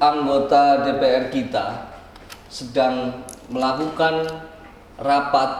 anggota 0.00 0.88
DPR 0.88 1.28
kita 1.28 1.92
sedang 2.48 3.22
melakukan 3.52 4.24
rapat 4.96 5.50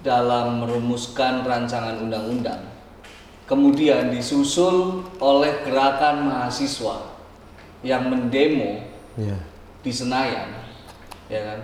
dalam 0.00 0.62
merumuskan 0.62 1.42
rancangan 1.42 2.00
undang-undang 2.00 2.64
kemudian 3.44 4.08
disusul 4.08 5.04
oleh 5.18 5.64
gerakan 5.64 6.28
mahasiswa 6.28 7.16
yang 7.82 8.08
mendemo 8.08 8.84
Ya. 9.18 9.34
di 9.82 9.90
Senayan 9.90 10.54
ya 11.26 11.42
kan 11.42 11.60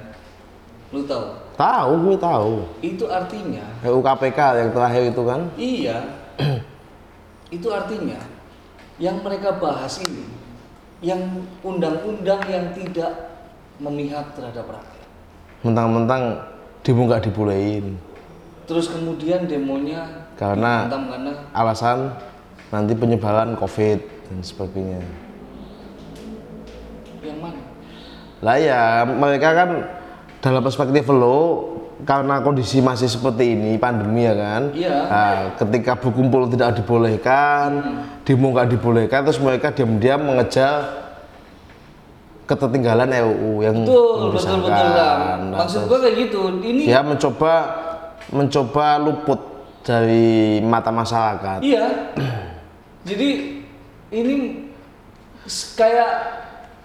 lu 0.91 1.07
tahu 1.07 1.27
Tahu 1.55 1.93
gue 2.03 2.17
tahu. 2.19 2.53
itu 2.83 3.07
artinya 3.07 3.63
RUU 3.87 4.03
KPK 4.03 4.39
yang 4.59 4.71
terakhir 4.75 5.03
itu 5.15 5.23
kan. 5.23 5.41
Iya. 5.55 5.99
itu 7.55 7.69
artinya 7.71 8.19
yang 8.99 9.23
mereka 9.23 9.55
bahas 9.63 10.03
ini 10.03 10.27
yang 10.99 11.23
undang-undang 11.63 12.43
yang 12.51 12.75
tidak 12.75 13.39
memihak 13.79 14.35
terhadap 14.35 14.67
rakyat. 14.67 15.07
Mentang-mentang 15.63 16.43
demo 16.85 17.09
nggak 17.09 17.33
dibolehin. 17.33 17.97
Terus 18.69 18.93
kemudian 18.93 19.49
demonya 19.49 20.29
Karena- 20.37 20.89
karena 20.89 21.33
alasan 21.57 22.13
nanti 22.69 22.93
penyebaran 22.93 23.57
COVID 23.57 23.99
dan 24.29 24.39
sebagainya. 24.45 25.01
yang 27.25 27.41
mana? 27.41 27.61
Lah 28.45 28.57
ya 28.61 28.83
mereka 29.09 29.49
kan 29.57 29.71
dalam 30.45 30.61
perspektif 30.61 31.09
lo 31.09 31.73
karena 32.05 32.45
kondisi 32.45 32.85
masih 32.85 33.09
seperti 33.09 33.57
ini 33.57 33.81
pandemi 33.81 34.29
ya 34.29 34.35
kan. 34.37 34.63
Iya. 34.77 34.99
Nah, 35.09 35.37
ketika 35.57 35.97
berkumpul 35.97 36.53
tidak 36.53 36.77
dibolehkan, 36.77 37.69
demo 38.29 38.53
nggak 38.53 38.77
dibolehkan, 38.77 39.25
terus 39.25 39.41
mereka 39.41 39.73
diam-diam 39.73 40.21
mengejar 40.21 41.04
ketertinggalan 42.45 43.09
RUU 43.09 43.65
yang 43.65 43.77
Betul, 43.83 44.37
betul, 44.37 44.57
betul. 44.69 44.89
Nah, 44.93 45.59
Maksud 45.65 45.89
gua 45.89 45.99
kayak 46.01 46.17
gitu. 46.29 46.41
Ini 46.61 46.83
dia 46.85 47.01
mencoba 47.01 47.53
mencoba 48.33 48.87
luput 49.01 49.41
dari 49.85 50.61
mata 50.61 50.89
masyarakat. 50.89 51.61
Iya. 51.61 51.87
Jadi 53.09 53.29
ini 54.13 54.35
kayak 55.77 56.11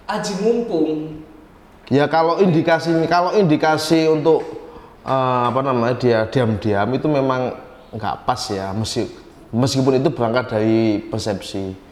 aji 0.08 0.34
mumpung. 0.40 1.20
Ya 1.90 2.06
kalau 2.06 2.38
indikasi 2.38 2.92
kalau 3.08 3.34
indikasi 3.34 4.06
untuk 4.06 4.44
eh, 5.02 5.42
apa 5.48 5.60
namanya 5.60 5.96
dia 5.96 6.18
diam-diam 6.28 6.88
itu 6.92 7.06
memang 7.08 7.56
nggak 7.90 8.22
pas 8.22 8.38
ya 8.46 8.70
meski- 8.70 9.10
meskipun 9.50 9.98
itu 9.98 10.08
berangkat 10.12 10.56
dari 10.56 11.02
persepsi. 11.04 11.89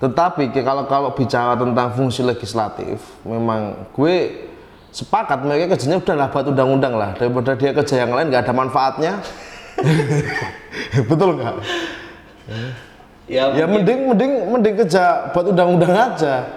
Tetapi 0.00 0.48
kalau 0.64 0.88
kalau 0.88 1.12
bicara 1.12 1.52
tentang 1.60 1.92
fungsi 1.92 2.24
legislatif, 2.24 3.04
memang 3.20 3.84
gue 3.92 4.48
sepakat 4.90 5.44
mereka 5.44 5.76
kerjanya 5.76 6.00
udahlah 6.00 6.28
buat 6.32 6.46
undang-undang 6.50 6.94
lah 6.96 7.10
daripada 7.14 7.54
dia 7.54 7.70
kerja 7.70 7.94
yang 8.08 8.16
lain 8.16 8.32
nggak 8.32 8.48
ada 8.48 8.54
manfaatnya. 8.56 9.12
Betul 11.08 11.36
nggak? 11.36 11.54
Ya, 13.28 13.44
Ya 13.54 13.64
mending 13.68 14.10
mending 14.10 14.32
mending 14.48 14.74
kerja 14.80 15.30
buat 15.36 15.52
undang-undang 15.52 15.92
aja. 15.92 16.48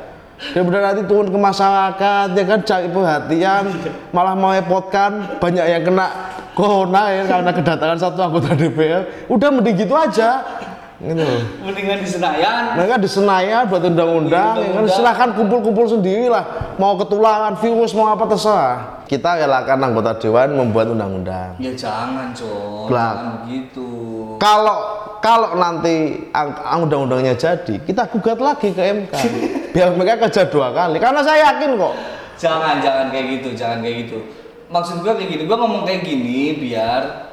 Daripada 0.56 0.80
nanti 0.92 1.04
turun 1.08 1.28
ke 1.30 1.40
masyarakat 1.40 2.28
ya 2.36 2.44
kan 2.44 2.60
cari 2.66 2.88
perhatian 2.90 3.64
malah 4.12 4.36
merepotkan 4.36 5.40
banyak 5.40 5.66
yang 5.68 5.84
kena 5.88 6.08
corona 6.58 7.12
ya 7.14 7.24
karena 7.30 7.52
kedatangan 7.54 8.00
satu 8.00 8.20
anggota 8.24 8.56
DPR. 8.56 9.28
Udah 9.28 9.52
mending 9.52 9.76
gitu 9.84 9.94
aja. 10.00 10.42
Gitu. 11.04 11.28
mendingan 11.60 12.00
di 12.00 12.08
Senayan. 12.08 12.80
Mereka 12.80 12.96
di 12.96 13.10
Senayan 13.12 13.68
buat 13.68 13.84
undang-undang, 13.84 14.56
ya 14.56 14.72
kan 14.72 14.86
silahkan 14.88 15.30
kumpul-kumpul 15.36 15.84
sendiri 15.84 16.32
lah. 16.32 16.76
Mau 16.80 16.96
ketularan 16.96 17.60
virus 17.60 17.92
mau 17.92 18.08
apa 18.08 18.24
terserah. 18.24 19.04
Kita 19.04 19.36
relakan 19.36 19.84
anggota 19.84 20.16
dewan 20.16 20.56
membuat 20.56 20.96
undang-undang. 20.96 21.60
Ya 21.60 21.76
jangan. 21.76 22.32
Lah. 22.88 23.12
Jangan 23.20 23.32
begitu. 23.44 23.88
Kalau 24.40 24.78
kalau 25.20 25.60
nanti 25.60 26.24
ang- 26.32 26.56
ang- 26.64 26.88
undang-undangnya 26.88 27.36
jadi, 27.36 27.84
kita 27.84 28.08
gugat 28.08 28.40
lagi 28.40 28.72
ke 28.72 28.82
MK. 28.82 29.14
Biar 29.76 29.92
mereka 30.00 30.28
kerja 30.28 30.48
dua 30.48 30.72
kali. 30.72 31.04
Karena 31.04 31.20
saya 31.20 31.52
yakin 31.52 31.76
kok. 31.76 31.94
Jangan, 32.40 32.80
jangan 32.80 33.08
kayak 33.12 33.26
gitu, 33.40 33.50
jangan 33.60 33.84
kayak 33.84 34.08
gitu. 34.08 34.18
Maksud 34.72 35.04
gua 35.04 35.20
kayak 35.20 35.30
gini, 35.36 35.44
gua 35.52 35.58
ngomong 35.60 35.84
kayak 35.84 36.02
gini 36.08 36.64
biar 36.64 37.33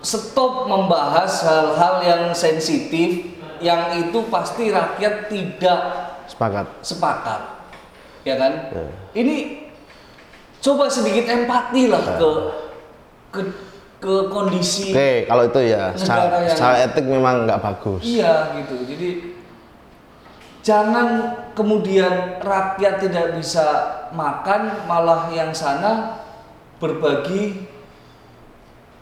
stop 0.00 0.66
membahas 0.66 1.42
hal-hal 1.42 1.94
yang 2.00 2.22
sensitif 2.30 3.32
yang 3.58 3.88
itu 3.96 4.18
pasti 4.28 4.68
rakyat 4.68 5.28
tidak 5.28 5.80
Sepakat. 6.26 6.66
sepakat. 6.82 7.40
Ya 8.26 8.36
kan? 8.36 8.52
Ini 9.12 9.64
coba 10.58 10.90
sedikit 10.90 11.24
empati 11.24 11.86
lah 11.86 12.02
ke 12.18 12.30
ke 13.30 13.40
ke 13.96 14.14
kondisi 14.28 14.92
Oke, 14.92 15.24
kalau 15.24 15.46
itu 15.46 15.60
ya, 15.62 15.88
Negara 15.88 15.96
secara, 15.96 16.36
yang- 16.44 16.50
secara 16.52 16.74
etik 16.84 17.06
memang 17.06 17.48
nggak 17.48 17.60
bagus. 17.62 18.02
Iya 18.04 18.34
gitu. 18.60 18.76
Jadi 18.84 19.08
jangan 20.60 21.08
kemudian 21.54 22.42
rakyat 22.42 22.94
tidak 23.00 23.38
bisa 23.38 23.66
makan 24.12 24.84
malah 24.84 25.30
yang 25.30 25.54
sana 25.54 26.18
berbagi 26.76 27.64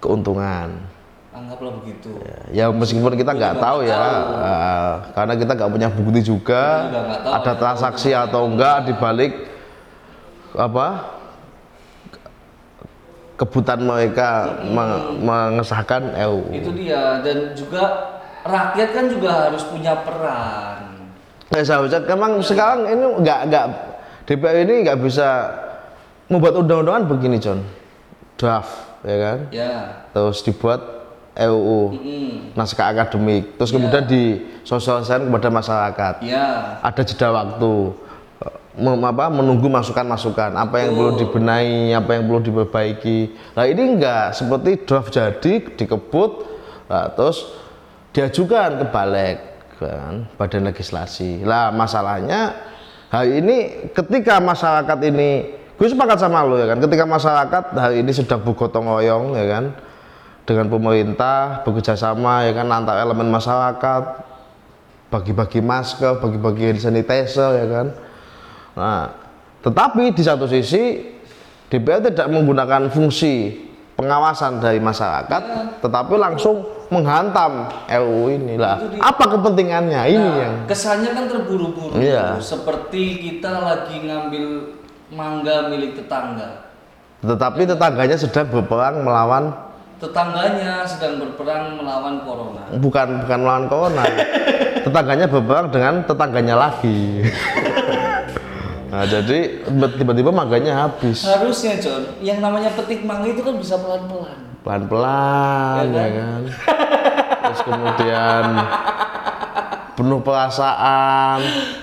Keuntungan. 0.04 0.68
anggaplah 1.34 1.72
begitu. 1.82 2.14
Ya 2.52 2.70
meskipun 2.70 3.16
kita 3.16 3.34
nggak 3.34 3.58
juga 3.58 3.64
tahu 3.64 3.78
nggak 3.82 3.90
ya, 3.90 3.98
tahu. 3.98 4.32
eh, 4.38 4.92
karena 5.18 5.34
kita 5.34 5.52
nggak 5.56 5.70
punya 5.72 5.88
bukti 5.90 6.20
juga, 6.22 6.62
nggak 6.86 7.04
tahu 7.26 7.32
ada 7.32 7.42
ada 7.42 7.52
transaksi 7.58 8.10
keuntungan 8.12 8.14
atau 8.14 8.40
enggak 8.46 8.76
di 8.86 8.92
balik 8.94 9.32
apa 10.54 10.86
kebutuhan 13.34 13.82
mereka 13.82 14.62
meng- 14.62 15.18
mengesahkan 15.18 16.14
RUU. 16.14 16.54
Itu 16.54 16.70
dia 16.70 17.18
dan 17.18 17.50
juga 17.58 17.82
rakyat 18.46 18.88
kan 18.94 19.04
juga 19.10 19.30
harus 19.50 19.66
punya 19.66 19.98
peran. 20.06 21.10
Ya 21.50 21.66
seharusnya 21.66 21.98
memang 22.06 22.38
sekarang 22.40 22.86
ini 22.86 23.04
nggak 23.26 23.40
nggak 23.50 23.66
DPR 24.24 24.56
ini 24.62 24.74
nggak 24.86 25.02
bisa 25.02 25.50
membuat 26.30 26.62
undang-undangan 26.62 27.10
begini 27.10 27.42
John, 27.42 27.66
draft 28.38 28.70
ya 29.04 29.16
kan, 29.16 29.38
Ya. 29.48 29.72
terus 30.10 30.40
dibuat 30.40 30.80
RUU 31.34 31.92
Mm, 31.92 32.54
naskah 32.54 32.90
akademik, 32.90 33.54
terus 33.54 33.68
kemudian 33.68 34.06
disosialisasikan 34.06 35.28
kepada 35.28 35.48
masyarakat. 35.50 36.14
ya. 36.22 36.78
ada 36.80 37.02
jeda 37.02 37.28
waktu. 37.30 37.74
Mem- 38.74 39.06
apa, 39.06 39.30
menunggu 39.30 39.70
masukan-masukan. 39.70 40.50
Apa 40.50 40.82
yang 40.82 40.98
perlu 40.98 41.14
Betul. 41.14 41.20
dibenahi 41.30 41.94
apa 41.94 42.10
yang 42.10 42.26
perlu 42.26 42.42
diperbaiki. 42.42 43.18
Nah 43.54 43.70
ini 43.70 43.82
enggak. 43.94 44.34
Seperti 44.34 44.82
draft 44.82 45.14
jadi 45.14 45.52
dikebut 45.78 46.30
nah, 46.90 47.06
terus 47.06 47.54
diajukan 48.10 48.82
ke 48.82 48.86
balik 48.90 49.36
kan 49.78 50.26
badan 50.34 50.66
legislasi. 50.66 51.46
Lah 51.46 51.70
masalahnya 51.70 52.50
hari 53.10 53.38
ini 53.38 53.56
ketika 53.94 54.42
masyarakat 54.42 54.98
ini 55.06 55.30
gue 55.74 55.86
sepakat 55.90 56.18
sama 56.22 56.46
lo 56.46 56.54
ya 56.54 56.70
kan 56.70 56.78
ketika 56.78 57.04
masyarakat 57.04 57.64
hari 57.74 58.06
ini 58.06 58.14
sedang 58.14 58.40
bergotong 58.42 58.86
royong 58.86 59.34
ya 59.34 59.46
kan 59.50 59.64
dengan 60.44 60.68
pemerintah 60.68 61.64
bekerja 61.64 61.96
sama 61.96 62.46
ya 62.46 62.52
kan 62.52 62.68
antar 62.70 63.00
elemen 63.00 63.32
masyarakat 63.32 64.34
bagi-bagi 65.14 65.62
masker, 65.62 66.18
bagi-bagi 66.18 66.74
hand 66.74 66.80
sanitizer 66.82 67.50
ya 67.54 67.66
kan. 67.70 67.86
Nah, 68.74 69.02
tetapi 69.62 70.10
di 70.10 70.22
satu 70.26 70.50
sisi 70.50 71.14
DPR 71.70 72.02
tidak 72.10 72.26
menggunakan 72.26 72.90
fungsi 72.90 73.62
pengawasan 73.94 74.58
dari 74.58 74.82
masyarakat, 74.82 75.42
tetapi 75.78 76.14
langsung 76.18 76.66
menghantam 76.90 77.70
RUU 77.86 78.34
ini 78.34 78.58
lah. 78.58 78.82
Itu 78.82 78.98
dia. 78.98 79.00
Apa 79.06 79.24
kepentingannya 79.38 80.02
ini 80.10 80.18
Nah, 80.18 80.34
yang 80.42 80.54
kesannya 80.66 81.10
kan 81.14 81.24
terburu-buru. 81.30 81.94
Iya. 81.94 82.42
Seperti 82.42 83.22
kita 83.22 83.62
lagi 83.62 84.02
ngambil 84.02 84.46
mangga 85.14 85.70
milik 85.70 85.94
tetangga. 85.96 86.68
tetapi 87.22 87.64
tetangganya 87.64 88.16
sedang 88.18 88.50
berperang 88.50 89.00
melawan 89.00 89.54
Tetangganya 89.94 90.84
sedang 90.84 91.16
berperang 91.16 91.80
melawan 91.80 92.20
corona. 92.26 92.66
bukan 92.76 93.24
bukan 93.24 93.38
melawan 93.40 93.66
corona. 93.70 94.04
tetangganya 94.84 95.26
berperang 95.30 95.66
dengan 95.72 95.94
tetangganya 96.04 96.54
lagi. 96.60 97.24
nah, 98.92 99.06
jadi 99.06 99.64
tiba-tiba 99.96 100.28
mangganya 100.28 100.84
habis. 100.84 101.24
Harusnya 101.24 101.80
John, 101.80 102.04
yang 102.20 102.44
namanya 102.44 102.74
petik 102.74 103.06
mangga 103.06 103.32
itu 103.32 103.40
kan 103.40 103.54
bisa 103.56 103.80
pelan-pelan. 103.80 104.38
pelan-pelan 104.60 105.84
Ya 105.88 106.04
ya 106.04 106.06
kan 106.10 106.42
terus 107.44 107.60
kemudian 107.68 108.44
penuh 109.94 110.18
perasaan 110.18 111.38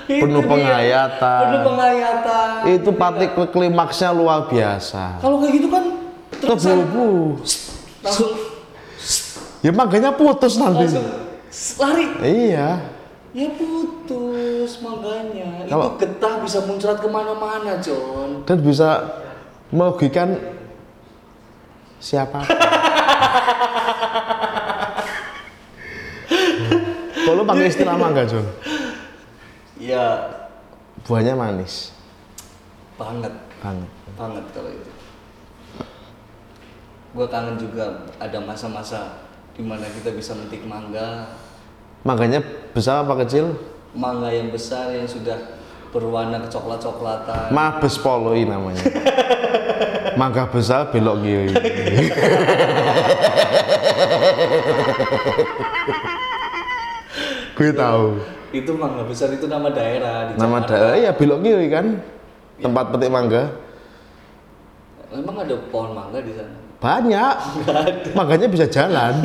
penuh 0.05 0.43
penghayatan 0.43 1.41
Penuh 1.45 1.61
penghayatan. 1.65 2.49
itu 2.69 2.89
pasti 2.91 3.25
klimaksnya 3.47 4.09
luar 4.11 4.45
biasa 4.45 5.17
Kalau 5.17 5.39
kayak 5.39 5.53
gitu 5.53 5.67
kan 5.67 5.83
terkesan 6.33 6.77
terburu 6.81 7.39
langsung 8.01 8.31
ya 9.59 9.71
makanya 9.71 10.11
putus 10.11 10.55
nanti 10.55 10.85
langsung 10.85 11.07
lari. 11.79 12.05
iya 12.21 12.69
Ya 13.31 13.47
putus 13.47 14.83
mangganya. 14.83 15.63
Kalau- 15.63 15.95
Itu 15.95 16.03
getah 16.03 16.43
bisa 16.43 16.59
muncrat 16.61 16.99
ke 16.99 17.07
mana-mana 17.07 17.79
John. 17.79 18.43
dan 18.43 18.59
bisa 18.59 19.07
merugikan 19.69 20.35
siapa 21.97 22.43
kalau 27.25 27.41
pakai 27.45 27.67
istilah 27.69 27.95
mangga 27.97 28.23
John 28.25 28.45
Ya 29.81 30.05
buahnya 31.05 31.33
manis 31.33 31.93
banget, 33.01 33.33
banget 33.57 33.89
banget 34.13 34.45
kalau 34.53 34.69
itu. 34.69 34.91
Gue 37.11 37.27
kangen 37.27 37.57
juga 37.57 38.05
ada 38.21 38.39
masa-masa 38.39 39.25
di 39.57 39.65
mana 39.65 39.89
kita 39.89 40.13
bisa 40.13 40.37
metik 40.37 40.63
mangga, 40.69 41.33
mangganya 42.05 42.39
besar 42.71 43.03
apa 43.03 43.25
kecil 43.25 43.57
mangga 43.91 44.31
yang 44.31 44.53
besar 44.53 44.95
yang 44.95 45.09
sudah 45.09 45.59
berwarna 45.91 46.39
kecoklat-coklatan. 46.47 47.51
Mabes 47.51 47.99
Poloi 47.99 48.47
namanya. 48.47 48.79
Mangga 50.19 50.47
besar 50.47 50.91
belok 50.91 51.23
kiri. 51.23 51.51
Gue 57.61 57.69
tahu. 57.77 58.17
itu 58.51 58.73
mangga 58.73 59.05
besar 59.05 59.29
itu 59.37 59.45
nama 59.45 59.69
daerah 59.69 60.27
di 60.27 60.31
Nama 60.33 60.57
daerah 60.65 60.97
ya 60.97 61.13
belok 61.13 61.45
kiri 61.45 61.69
kan. 61.69 62.01
Tempat 62.57 62.89
petik 62.89 63.13
mangga. 63.13 63.53
Emang 65.13 65.45
ada 65.45 65.55
pohon 65.69 65.93
mangga 65.93 66.25
di 66.25 66.33
sana? 66.33 66.57
Banyak. 66.81 67.35
Mangganya 68.17 68.49
bisa 68.49 68.65
jalan. 68.65 69.21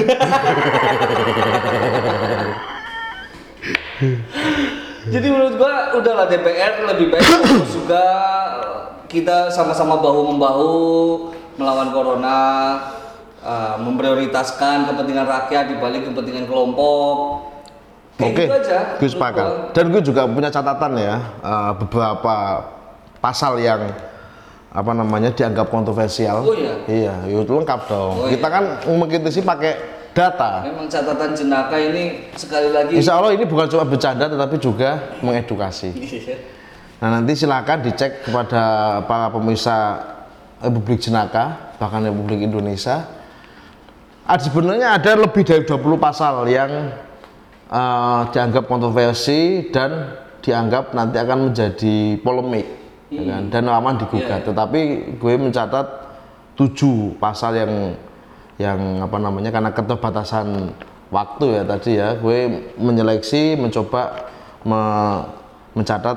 Jadi 5.09 5.27
menurut 5.33 5.57
gua 5.57 5.97
udahlah 5.97 6.29
DPR 6.29 6.85
lebih 6.93 7.17
baik 7.17 7.25
juga 7.73 8.05
kita 9.13 9.49
sama-sama 9.49 9.97
bahu 9.97 10.37
membahu 10.37 10.77
melawan 11.57 11.89
corona. 11.89 12.39
uh, 13.47 13.79
memprioritaskan 13.79 14.91
kepentingan 14.91 15.25
rakyat 15.25 15.73
dibalik 15.73 16.05
kepentingan 16.05 16.45
kelompok. 16.51 17.56
Oke, 18.17 18.49
aja. 18.49 18.97
gue 18.97 19.09
sepakat. 19.13 19.77
Dan 19.77 19.93
gue 19.93 20.01
juga 20.01 20.25
punya 20.25 20.49
catatan 20.49 20.97
ya, 20.97 21.17
eh, 21.45 21.73
beberapa 21.85 22.65
pasal 23.21 23.61
yang 23.61 23.93
apa 24.73 24.93
namanya 24.93 25.33
dianggap 25.33 25.69
kontroversial. 25.69 26.45
Oh 26.45 26.57
iya? 26.57 26.75
Iya, 26.85 27.15
itu 27.29 27.53
lengkap 27.53 27.81
dong. 27.89 28.15
Oh 28.25 28.29
Kita 28.29 28.47
kan 28.49 28.65
mengkritisi 28.89 29.41
pakai 29.45 29.73
data. 30.17 30.65
Memang 30.65 30.89
catatan 30.89 31.37
jenaka 31.37 31.77
ini 31.77 32.33
sekali 32.33 32.73
lagi 32.73 32.97
Insya 32.97 33.21
Allah 33.21 33.37
ini 33.37 33.45
bukan 33.45 33.69
cuma 33.69 33.85
bercanda 33.85 34.25
tetapi 34.33 34.57
juga 34.57 35.17
mengedukasi. 35.21 35.93
Nah 36.97 37.21
nanti 37.21 37.37
silakan 37.37 37.85
dicek 37.85 38.25
kepada 38.25 38.65
para 39.05 39.29
pemirsa 39.29 40.01
Republik 40.65 41.05
Jenaka, 41.05 41.77
bahkan 41.77 42.01
Republik 42.01 42.41
Indonesia. 42.41 43.05
Ada 44.25 44.49
sebenarnya 44.49 44.97
ada 44.97 45.13
lebih 45.13 45.45
dari 45.45 45.69
20 45.69 46.01
pasal 46.01 46.49
yang 46.49 46.89
eh, 47.71 48.21
dianggap 48.31 48.65
kontroversi 48.71 49.71
dan 49.71 50.17
dianggap 50.43 50.95
nanti 50.95 51.17
akan 51.19 51.51
menjadi 51.51 52.23
polemik 52.23 52.67
ya 53.11 53.23
kan? 53.27 53.43
dan 53.51 53.63
aman 53.67 53.99
digugat. 53.99 54.47
Tetapi 54.47 54.81
gue 55.19 55.35
mencatat 55.35 55.87
tujuh 56.57 57.19
pasal 57.19 57.59
yang 57.59 57.73
yang 58.57 59.05
apa 59.05 59.17
namanya 59.21 59.53
karena 59.53 59.71
keterbatasan 59.75 60.73
waktu 61.13 61.61
ya 61.61 61.63
tadi 61.69 61.91
ya 62.01 62.09
gue 62.17 62.39
menyeleksi 62.81 63.59
mencoba 63.61 64.33
me- 64.65 65.23
mencatat 65.77 66.17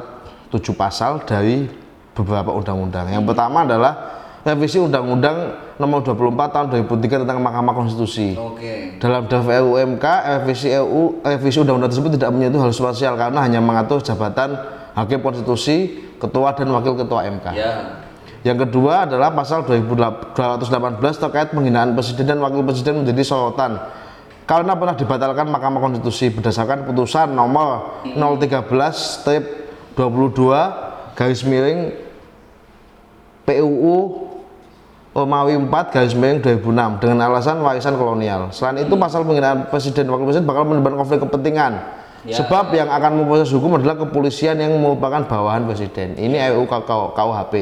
tujuh 0.49 0.73
pasal 0.73 1.21
dari 1.27 1.67
beberapa 2.15 2.55
undang-undang. 2.55 3.11
Yang 3.11 3.25
pertama 3.27 3.67
adalah 3.67 3.93
revisi 4.49 4.81
Undang-Undang 4.81 5.37
Nomor 5.77 6.03
24 6.03 6.51
Tahun 6.51 6.67
2003 6.89 7.23
tentang 7.23 7.39
Mahkamah 7.39 7.71
Konstitusi. 7.71 8.35
Oke. 8.35 8.99
Dalam 8.99 9.29
draft 9.29 9.47
RUU 9.47 9.79
MK, 9.95 10.05
revisi 10.43 10.67
RU, 10.75 11.23
revisi 11.23 11.57
undang-undang 11.61 11.87
tersebut 11.93 12.19
tidak 12.19 12.29
menyentuh 12.35 12.59
hal 12.59 12.71
substansial 12.75 13.15
karena 13.15 13.39
hanya 13.39 13.63
mengatur 13.63 14.03
jabatan 14.03 14.59
hakim 14.97 15.23
konstitusi, 15.23 16.03
ketua 16.19 16.51
dan 16.57 16.67
wakil 16.75 16.99
ketua 16.99 17.23
MK. 17.31 17.47
Ya. 17.55 17.73
Yang 18.43 18.67
kedua 18.67 19.07
adalah 19.07 19.31
pasal 19.31 19.63
218 19.67 20.35
terkait 21.15 21.51
penghinaan 21.51 21.95
presiden 21.95 22.27
dan 22.27 22.39
wakil 22.43 22.63
presiden 22.63 23.03
menjadi 23.03 23.23
sorotan 23.23 23.79
karena 24.47 24.73
pernah 24.79 24.95
dibatalkan 24.95 25.45
Mahkamah 25.51 25.77
Konstitusi 25.77 26.31
berdasarkan 26.33 26.87
putusan 26.87 27.35
nomor 27.35 28.01
013 28.17 28.65
strip 28.95 29.43
22 29.93 31.13
garis 31.19 31.43
miring 31.43 31.91
PUU 33.43 34.28
Romawi 35.09 35.57
4 35.57 35.89
garis 35.89 36.13
miring 36.13 36.39
2006 36.45 37.01
dengan 37.01 37.17
alasan 37.25 37.57
warisan 37.65 37.97
kolonial. 37.97 38.53
Selain 38.53 38.77
itu 38.77 38.93
pasal 38.93 39.25
penghinaan 39.25 39.65
presiden 39.73 40.05
dan 40.05 40.13
wakil 40.13 40.29
presiden 40.29 40.45
bakal 40.45 40.69
menimbulkan 40.69 41.01
konflik 41.01 41.19
kepentingan. 41.25 41.81
Ya. 42.27 42.35
Sebab 42.37 42.69
yang 42.77 42.93
akan 42.93 43.23
memproses 43.23 43.49
hukum 43.49 43.79
adalah 43.79 43.97
kepolisian 43.97 44.59
yang 44.61 44.75
merupakan 44.77 45.25
bawahan 45.25 45.65
presiden. 45.65 46.13
Ini 46.13 46.53
RUU 46.53 46.69
KUHP. 47.15 47.53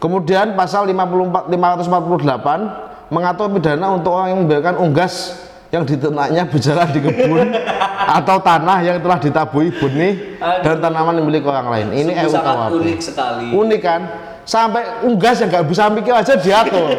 Kemudian 0.00 0.56
pasal 0.56 0.88
54 0.88 1.52
548 1.52 3.12
mengatur 3.12 3.46
pidana 3.52 3.86
untuk 3.92 4.16
orang 4.16 4.28
yang 4.32 4.40
membiarkan 4.46 4.80
unggas 4.80 5.44
yang 5.74 5.82
diternaknya 5.82 6.46
berjalan 6.46 6.88
di 6.94 7.00
kebun 7.04 7.52
atau 8.22 8.36
tanah 8.38 8.78
yang 8.86 8.96
telah 9.02 9.18
ditaburi 9.18 9.74
benih 9.74 10.38
dan 10.40 10.78
tanaman 10.78 11.20
milik 11.20 11.44
orang 11.44 11.68
lain. 11.68 11.86
Ini 11.92 12.12
RUU 12.24 12.32
sangat 12.32 12.56
KUHP. 12.56 12.72
unik 12.80 12.98
sekali. 13.02 13.46
Unik 13.52 13.80
kan? 13.84 14.02
Sampai 14.46 15.02
unggas 15.02 15.42
yang 15.42 15.50
nggak 15.50 15.66
bisa 15.66 15.90
mikir 15.90 16.14
aja 16.14 16.38
diatur. 16.38 16.94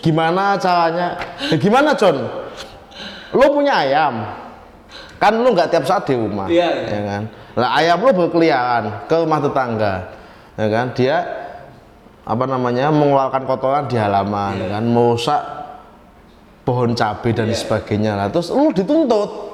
Gimana 0.00 0.56
caranya? 0.56 1.20
Ya 1.52 1.56
gimana 1.60 1.92
John? 1.92 2.24
Lo 3.36 3.46
punya 3.52 3.84
ayam, 3.84 4.24
kan 5.20 5.36
lo 5.36 5.52
nggak 5.52 5.70
tiap 5.70 5.84
saat 5.86 6.02
di 6.08 6.16
rumah, 6.18 6.50
Iya, 6.50 6.66
iya. 6.66 6.88
ya 6.90 7.00
kan? 7.06 7.22
Lah 7.54 7.70
ayam 7.78 8.02
lo 8.02 8.10
berkeliaran 8.10 9.06
ke 9.06 9.14
rumah 9.14 9.38
tetangga, 9.38 9.94
ya 10.58 10.66
kan? 10.66 10.86
Dia 10.96 11.16
apa 12.26 12.44
namanya 12.48 12.90
mengeluarkan 12.90 13.46
kotoran 13.46 13.84
di 13.86 13.94
halaman, 13.94 14.58
Iya. 14.58 14.62
ya 14.66 14.68
kan? 14.74 14.84
Merusak 14.88 15.42
pohon 16.66 16.90
cabai 16.96 17.30
dan 17.30 17.54
sebagainya 17.54 18.18
lah. 18.18 18.26
Terus 18.32 18.50
lo 18.50 18.72
dituntut, 18.74 19.49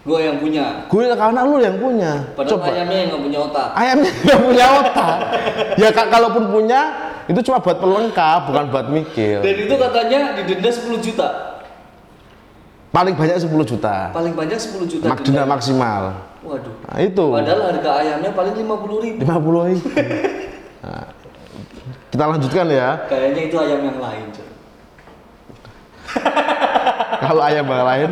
Gue 0.00 0.16
yang 0.18 0.40
punya. 0.40 0.88
gue 0.88 1.04
karena 1.12 1.40
lo 1.44 1.56
yang 1.56 1.76
punya. 1.76 2.12
Padahal 2.32 2.72
ayamnya 2.72 2.96
yang 2.96 3.08
nggak 3.10 3.22
punya 3.22 3.38
otak. 3.42 3.68
ayamnya 3.74 4.10
nggak 4.18 4.40
punya 4.40 4.66
otak 4.80 5.16
ya 5.76 5.88
kak 5.92 6.06
kalaupun 6.08 6.44
punya 6.48 6.80
itu 7.28 7.40
cuma 7.42 7.58
buat 7.58 7.78
pelengkap 7.78 8.40
bukan 8.44 8.64
buat 8.68 8.86
mikir 8.88 9.38
Dan 9.38 9.56
itu 9.60 9.74
katanya 9.76 10.18
didenda 10.34 10.70
10 10.72 10.98
juta. 10.98 11.28
paling 12.90 13.14
banyak 13.14 13.36
10 13.38 13.54
juta 13.62 14.10
Paling 14.10 14.34
banyak 14.34 14.58
10 14.58 14.82
juta. 14.88 15.04
mak 15.06 15.20
denda 15.20 15.44
maksimal 15.44 16.02
Waduh. 16.40 16.74
nah 16.82 16.98
itu 16.98 17.24
Padahal 17.30 17.60
harga 17.70 17.90
ayamnya 18.00 18.30
paling 18.32 18.54
50 18.56 19.04
ribu. 19.04 19.18
50 19.22 19.68
ribu 19.68 19.88
Nah, 20.80 21.04
kita 22.08 22.24
lanjutkan 22.26 22.66
ya 22.66 23.04
Kayaknya 23.04 23.42
itu 23.46 23.56
ayam 23.60 23.80
yang 23.84 24.00
lain. 24.00 24.26
Kalau 27.20 27.42
ayam 27.44 27.62
yang 27.64 27.84
lain 27.84 28.10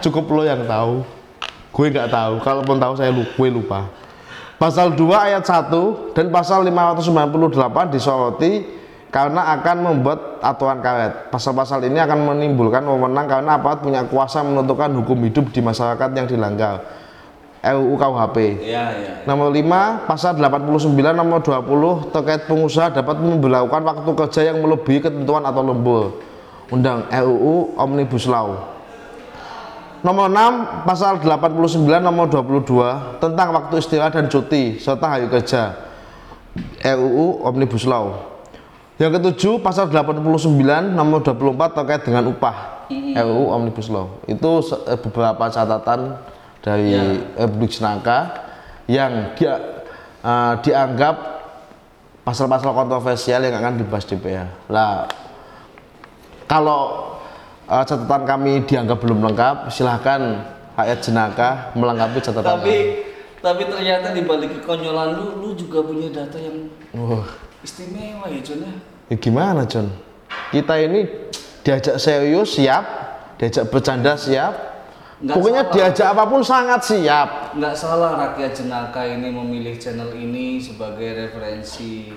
cukup 0.00 0.24
lo 0.26 0.42
yang 0.42 0.64
tahu 0.64 1.04
gue 1.76 1.86
nggak 1.92 2.08
tahu 2.08 2.40
kalaupun 2.40 2.80
tahu 2.80 2.96
saya 2.96 3.12
lupa 3.12 3.36
gue 3.36 3.48
lupa 3.52 3.80
pasal 4.56 4.96
2 4.96 5.04
ayat 5.12 5.44
1 5.44 6.16
dan 6.16 6.32
pasal 6.32 6.64
598 6.64 7.92
disoroti 7.92 8.64
karena 9.12 9.52
akan 9.60 9.76
membuat 9.84 10.40
aturan 10.40 10.80
karet 10.80 11.28
pasal-pasal 11.28 11.84
ini 11.84 12.00
akan 12.00 12.32
menimbulkan 12.32 12.80
wewenang 12.80 13.28
karena 13.28 13.60
aparat 13.60 13.84
punya 13.84 14.08
kuasa 14.08 14.40
menentukan 14.40 14.88
hukum 15.04 15.20
hidup 15.28 15.52
di 15.52 15.60
masyarakat 15.60 16.10
yang 16.16 16.24
dilanggar 16.24 16.80
RUU 17.66 17.98
KUHP 17.98 18.36
Iya, 18.62 18.84
iya. 18.94 19.12
Nomor 19.26 19.50
5, 19.50 20.06
pasal 20.06 20.38
89 20.38 20.86
nomor 21.12 21.42
20 21.42 22.14
terkait 22.14 22.46
pengusaha 22.46 22.94
dapat 22.94 23.18
memberlakukan 23.18 23.82
waktu 23.82 24.10
kerja 24.14 24.40
yang 24.54 24.62
melebihi 24.62 25.02
ketentuan 25.02 25.42
atau 25.42 25.66
lembur. 25.66 26.14
Undang 26.70 27.10
RUU 27.10 27.74
Omnibus 27.74 28.30
Law. 28.30 28.75
Nomor 30.06 30.30
6, 30.30 30.86
pasal 30.86 31.18
89 31.18 31.82
nomor 31.98 32.30
22 32.30 33.18
tentang 33.18 33.50
waktu 33.50 33.74
istirahat 33.82 34.14
dan 34.14 34.30
cuti 34.30 34.78
serta 34.78 35.02
hari 35.02 35.26
kerja. 35.26 35.74
RUU 36.78 37.42
Omnibus 37.42 37.82
Law. 37.90 38.38
Yang 39.02 39.18
ketujuh, 39.18 39.54
pasal 39.66 39.90
89 39.90 40.46
nomor 40.94 41.26
24 41.26 41.74
terkait 41.74 42.02
dengan 42.06 42.22
upah. 42.30 42.86
RUU 43.18 43.50
Omnibus 43.50 43.90
Law. 43.90 44.22
Itu 44.30 44.62
eh, 44.86 44.94
beberapa 44.94 45.50
catatan 45.50 46.22
dari 46.62 46.94
Republik 47.34 47.74
Senaka 47.74 48.46
yang 48.86 49.34
dia 49.34 49.58
eh, 50.22 50.54
dianggap 50.62 51.16
pasal-pasal 52.22 52.70
kontroversial 52.70 53.42
yang 53.42 53.58
akan 53.58 53.82
dibahas 53.82 54.06
DPR. 54.06 54.70
Lah, 54.70 55.10
kalau 56.46 57.15
eh, 57.66 57.84
catatan 57.84 58.22
kami 58.24 58.62
dianggap 58.64 58.98
belum 59.02 59.20
lengkap, 59.26 59.70
silahkan 59.70 60.20
rakyat 60.76 60.98
jenaka 61.02 61.48
melengkapi 61.74 62.18
catatan 62.20 62.60
Tapi 62.60 62.76
tapi 63.40 63.62
ternyata 63.68 64.10
di 64.10 64.26
balik 64.26 64.58
kekonyolan 64.60 65.14
lu, 65.14 65.26
lu 65.38 65.48
juga 65.54 65.78
punya 65.84 66.10
data 66.10 66.34
yang 66.40 66.66
kami. 66.90 66.98
Wah, 66.98 67.28
istimewa 67.62 68.26
ya, 68.26 68.40
John 68.42 68.64
ya. 68.64 68.74
ya 69.12 69.16
gimana 69.20 69.62
John? 69.68 69.86
Kita 70.50 70.74
ini 70.82 71.06
diajak 71.62 72.00
serius 72.02 72.58
siap, 72.58 72.82
diajak 73.38 73.70
bercanda 73.70 74.18
siap, 74.18 74.54
Nggak 75.22 75.34
pokoknya 75.38 75.62
salah. 75.62 75.74
diajak 75.74 76.06
apa 76.10 76.24
pun 76.26 76.42
sangat 76.42 76.80
siap. 76.82 77.28
Nggak 77.54 77.74
salah 77.78 78.10
rakyat 78.18 78.52
jenaka 78.52 79.02
ini 79.06 79.28
memilih 79.30 79.78
channel 79.78 80.10
ini 80.16 80.58
sebagai 80.58 81.28
referensi 81.30 82.10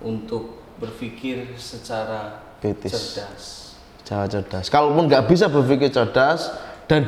untuk 0.00 0.64
berpikir 0.80 1.58
secara 1.60 2.40
Kritis. 2.62 2.90
cerdas. 2.94 3.44
Cara 4.08 4.24
cerdas. 4.24 4.72
Kalaupun 4.72 5.04
nggak 5.04 5.28
bisa 5.28 5.52
berpikir 5.52 5.92
cerdas 5.92 6.48
dan 6.88 7.04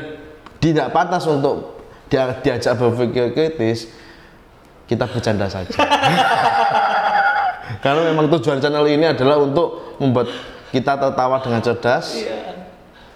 tidak 0.61 0.93
pantas 0.93 1.25
untuk 1.25 1.81
dia, 2.13 2.37
diajak 2.37 2.77
berpikir 2.77 3.33
kritis, 3.33 3.89
kita 4.85 5.09
bercanda 5.09 5.49
saja. 5.49 5.73
Karena 7.81 8.05
memang 8.05 8.29
tujuan 8.29 8.61
channel 8.61 8.85
ini 8.85 9.09
adalah 9.09 9.41
untuk 9.41 9.97
membuat 9.97 10.29
kita 10.69 11.01
tertawa 11.01 11.41
dengan 11.41 11.65
cerdas, 11.65 12.21
Iya. 12.21 12.69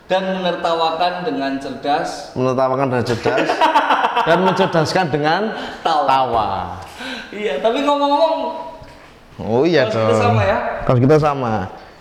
Dan 0.04 0.36
menertawakan 0.36 1.24
dengan 1.24 1.56
cerdas. 1.56 2.32
menertawakan 2.32 2.86
dengan 2.88 3.04
cerdas, 3.04 3.48
dan 4.28 4.38
mencerdaskan 4.40 5.06
dengan 5.08 5.40
Tawa. 5.80 6.04
tawa. 6.06 6.48
Iya, 7.28 7.60
tapi 7.60 7.80
ngomong-ngomong 7.82 8.32
Oh 9.34 9.66
iya 9.66 9.88
Kalau 9.88 10.06
kita 10.06 10.14
dong. 10.14 10.22
sama 10.22 10.42
ya? 10.46 10.58
Kalau 10.86 10.98
kita 11.02 11.16
sama. 11.18 11.52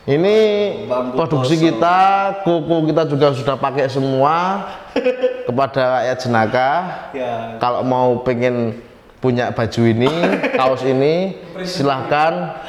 Ini 0.03 0.35
Bambu 0.83 1.15
produksi 1.15 1.55
kosong. 1.55 1.79
kita, 1.79 1.97
kuku 2.43 2.75
kita 2.91 3.03
juga 3.07 3.27
sudah 3.31 3.55
pakai 3.55 3.87
semua 3.87 4.67
kepada 5.47 5.81
rakyat 5.99 6.17
jenaka. 6.19 6.71
ya 7.15 7.55
Kalau 7.55 7.87
mau 7.87 8.19
pengen 8.19 8.83
punya 9.23 9.55
baju 9.55 9.81
ini, 9.87 10.11
kaos 10.59 10.83
ini, 10.83 11.39
silahkan 11.63 12.59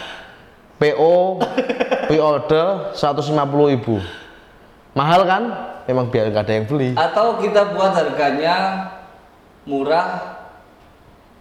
PO 0.78 1.42
pre-order 2.06 2.94
150.000 2.94 4.94
Mahal 4.94 5.26
kan? 5.26 5.42
Memang 5.90 6.06
biar 6.06 6.30
nggak 6.30 6.44
ada 6.46 6.54
yang 6.54 6.66
beli. 6.70 6.94
Atau 6.94 7.42
kita 7.42 7.74
buat 7.74 7.98
harganya 7.98 8.86
murah 9.66 10.38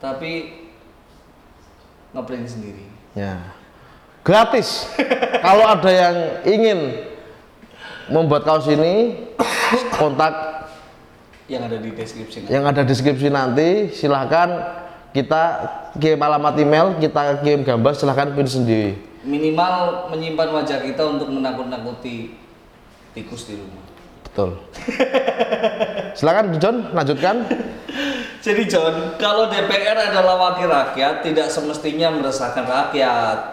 tapi 0.01 0.57
ngeprint 2.17 2.49
sendiri. 2.49 2.89
Ya. 3.13 3.61
Gratis. 4.23 4.87
Kalau 5.45 5.67
ada 5.67 5.91
yang 5.91 6.15
ingin 6.47 6.79
membuat 8.07 8.47
kaos 8.47 8.67
ini, 8.71 9.19
kontak 9.99 10.63
Yang 11.51 11.61
ada 11.67 11.77
di 11.83 11.89
deskripsi. 11.91 12.37
yang 12.47 12.63
ada 12.63 12.81
deskripsi 12.87 13.27
nanti. 13.27 13.91
Silahkan 13.91 14.47
kita 15.11 15.43
kirim 15.99 16.23
alamat 16.23 16.55
email, 16.55 16.95
kita 16.97 17.43
kirim 17.43 17.67
gambar, 17.67 17.91
silahkan 17.93 18.31
print 18.31 18.47
sendiri. 18.47 18.95
Minimal 19.27 20.07
menyimpan 20.15 20.49
wajah 20.55 20.79
kita 20.83 21.03
untuk 21.03 21.27
menakut-nakuti 21.27 22.39
tikus 23.11 23.51
di 23.51 23.59
rumah. 23.59 23.83
Betul. 24.23 24.55
Silakan 26.17 26.57
John, 26.63 26.95
lanjutkan. 26.95 27.43
Jadi 28.45 28.63
John, 28.67 29.15
kalau 29.19 29.47
DPR 29.51 29.95
adalah 29.95 30.35
wakil 30.39 30.67
rakyat, 30.67 31.23
tidak 31.23 31.47
semestinya 31.51 32.11
meresahkan 32.11 32.65
rakyat. 32.65 33.52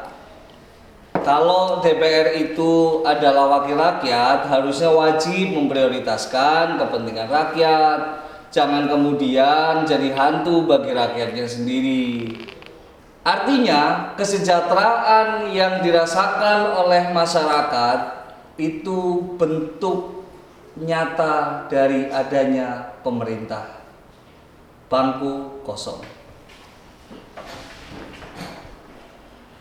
Kalau 1.20 1.84
DPR 1.84 2.32
itu 2.32 3.04
adalah 3.04 3.60
wakil 3.60 3.76
rakyat, 3.76 4.48
harusnya 4.48 4.88
wajib 4.88 5.52
memprioritaskan 5.52 6.80
kepentingan 6.80 7.28
rakyat. 7.28 8.00
Jangan 8.50 8.88
kemudian 8.88 9.84
jadi 9.84 10.10
hantu 10.16 10.64
bagi 10.64 10.90
rakyatnya 10.90 11.46
sendiri. 11.46 12.34
Artinya, 13.20 14.12
kesejahteraan 14.16 15.52
yang 15.52 15.84
dirasakan 15.84 16.80
oleh 16.80 17.12
masyarakat 17.12 17.98
itu 18.56 19.22
bentuk 19.36 20.24
nyata 20.80 21.68
dari 21.68 22.08
adanya 22.08 22.96
pemerintah 23.04 23.80
bangku 24.88 25.60
kosong. 25.62 26.19